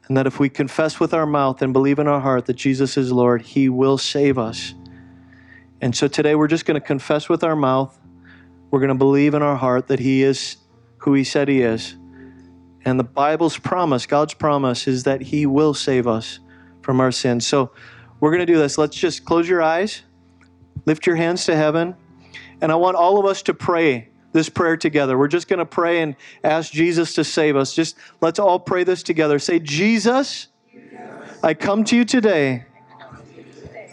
[0.10, 2.97] And that if we confess with our mouth and believe in our heart that Jesus
[2.97, 4.74] is Lord, he will save us.
[5.80, 7.97] And so today we're just going to confess with our mouth.
[8.72, 10.57] We're going to believe in our heart that he is
[10.97, 11.95] who he said he is.
[12.84, 16.41] And the Bible's promise, God's promise, is that he will save us
[16.82, 17.47] from our sins.
[17.47, 17.72] So
[18.20, 18.78] we're going to do this.
[18.78, 20.01] Let's just close your eyes,
[20.86, 21.95] lift your hands to heaven,
[22.61, 25.17] and I want all of us to pray this prayer together.
[25.17, 27.74] We're just going to pray and ask Jesus to save us.
[27.74, 29.39] Just let's all pray this together.
[29.39, 30.47] Say, Jesus,
[31.41, 32.65] I come to you today,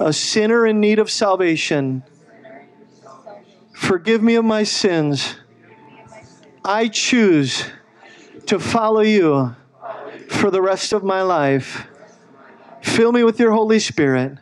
[0.00, 2.02] a sinner in need of salvation.
[3.72, 5.36] Forgive me of my sins.
[6.64, 7.64] I choose
[8.46, 9.54] to follow you
[10.28, 11.86] for the rest of my life.
[12.86, 14.38] Fill me with your Holy Spirit.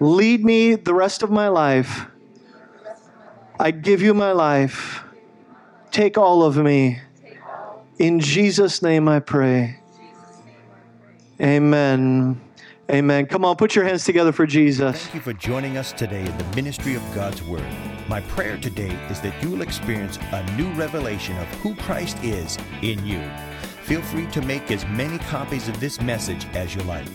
[0.00, 2.06] Lead me the rest of my life.
[3.58, 5.02] I give you my life.
[5.90, 7.00] Take all of me.
[7.98, 9.78] In Jesus' name I pray.
[11.40, 12.40] Amen.
[12.90, 13.26] Amen.
[13.26, 15.02] Come on, put your hands together for Jesus.
[15.02, 17.64] Thank you for joining us today in the ministry of God's Word.
[18.08, 22.58] My prayer today is that you will experience a new revelation of who Christ is
[22.82, 23.22] in you.
[23.86, 27.06] Feel free to make as many copies of this message as you like.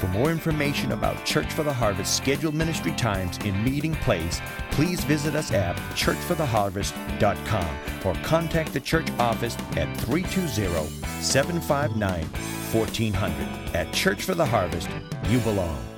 [0.00, 4.40] For more information about Church for the Harvest scheduled ministry times and meeting place,
[4.72, 10.88] please visit us at churchfortheharvest.com or contact the church office at 320
[11.22, 13.76] 759 1400.
[13.76, 14.90] At Church for the Harvest,
[15.28, 15.95] you belong.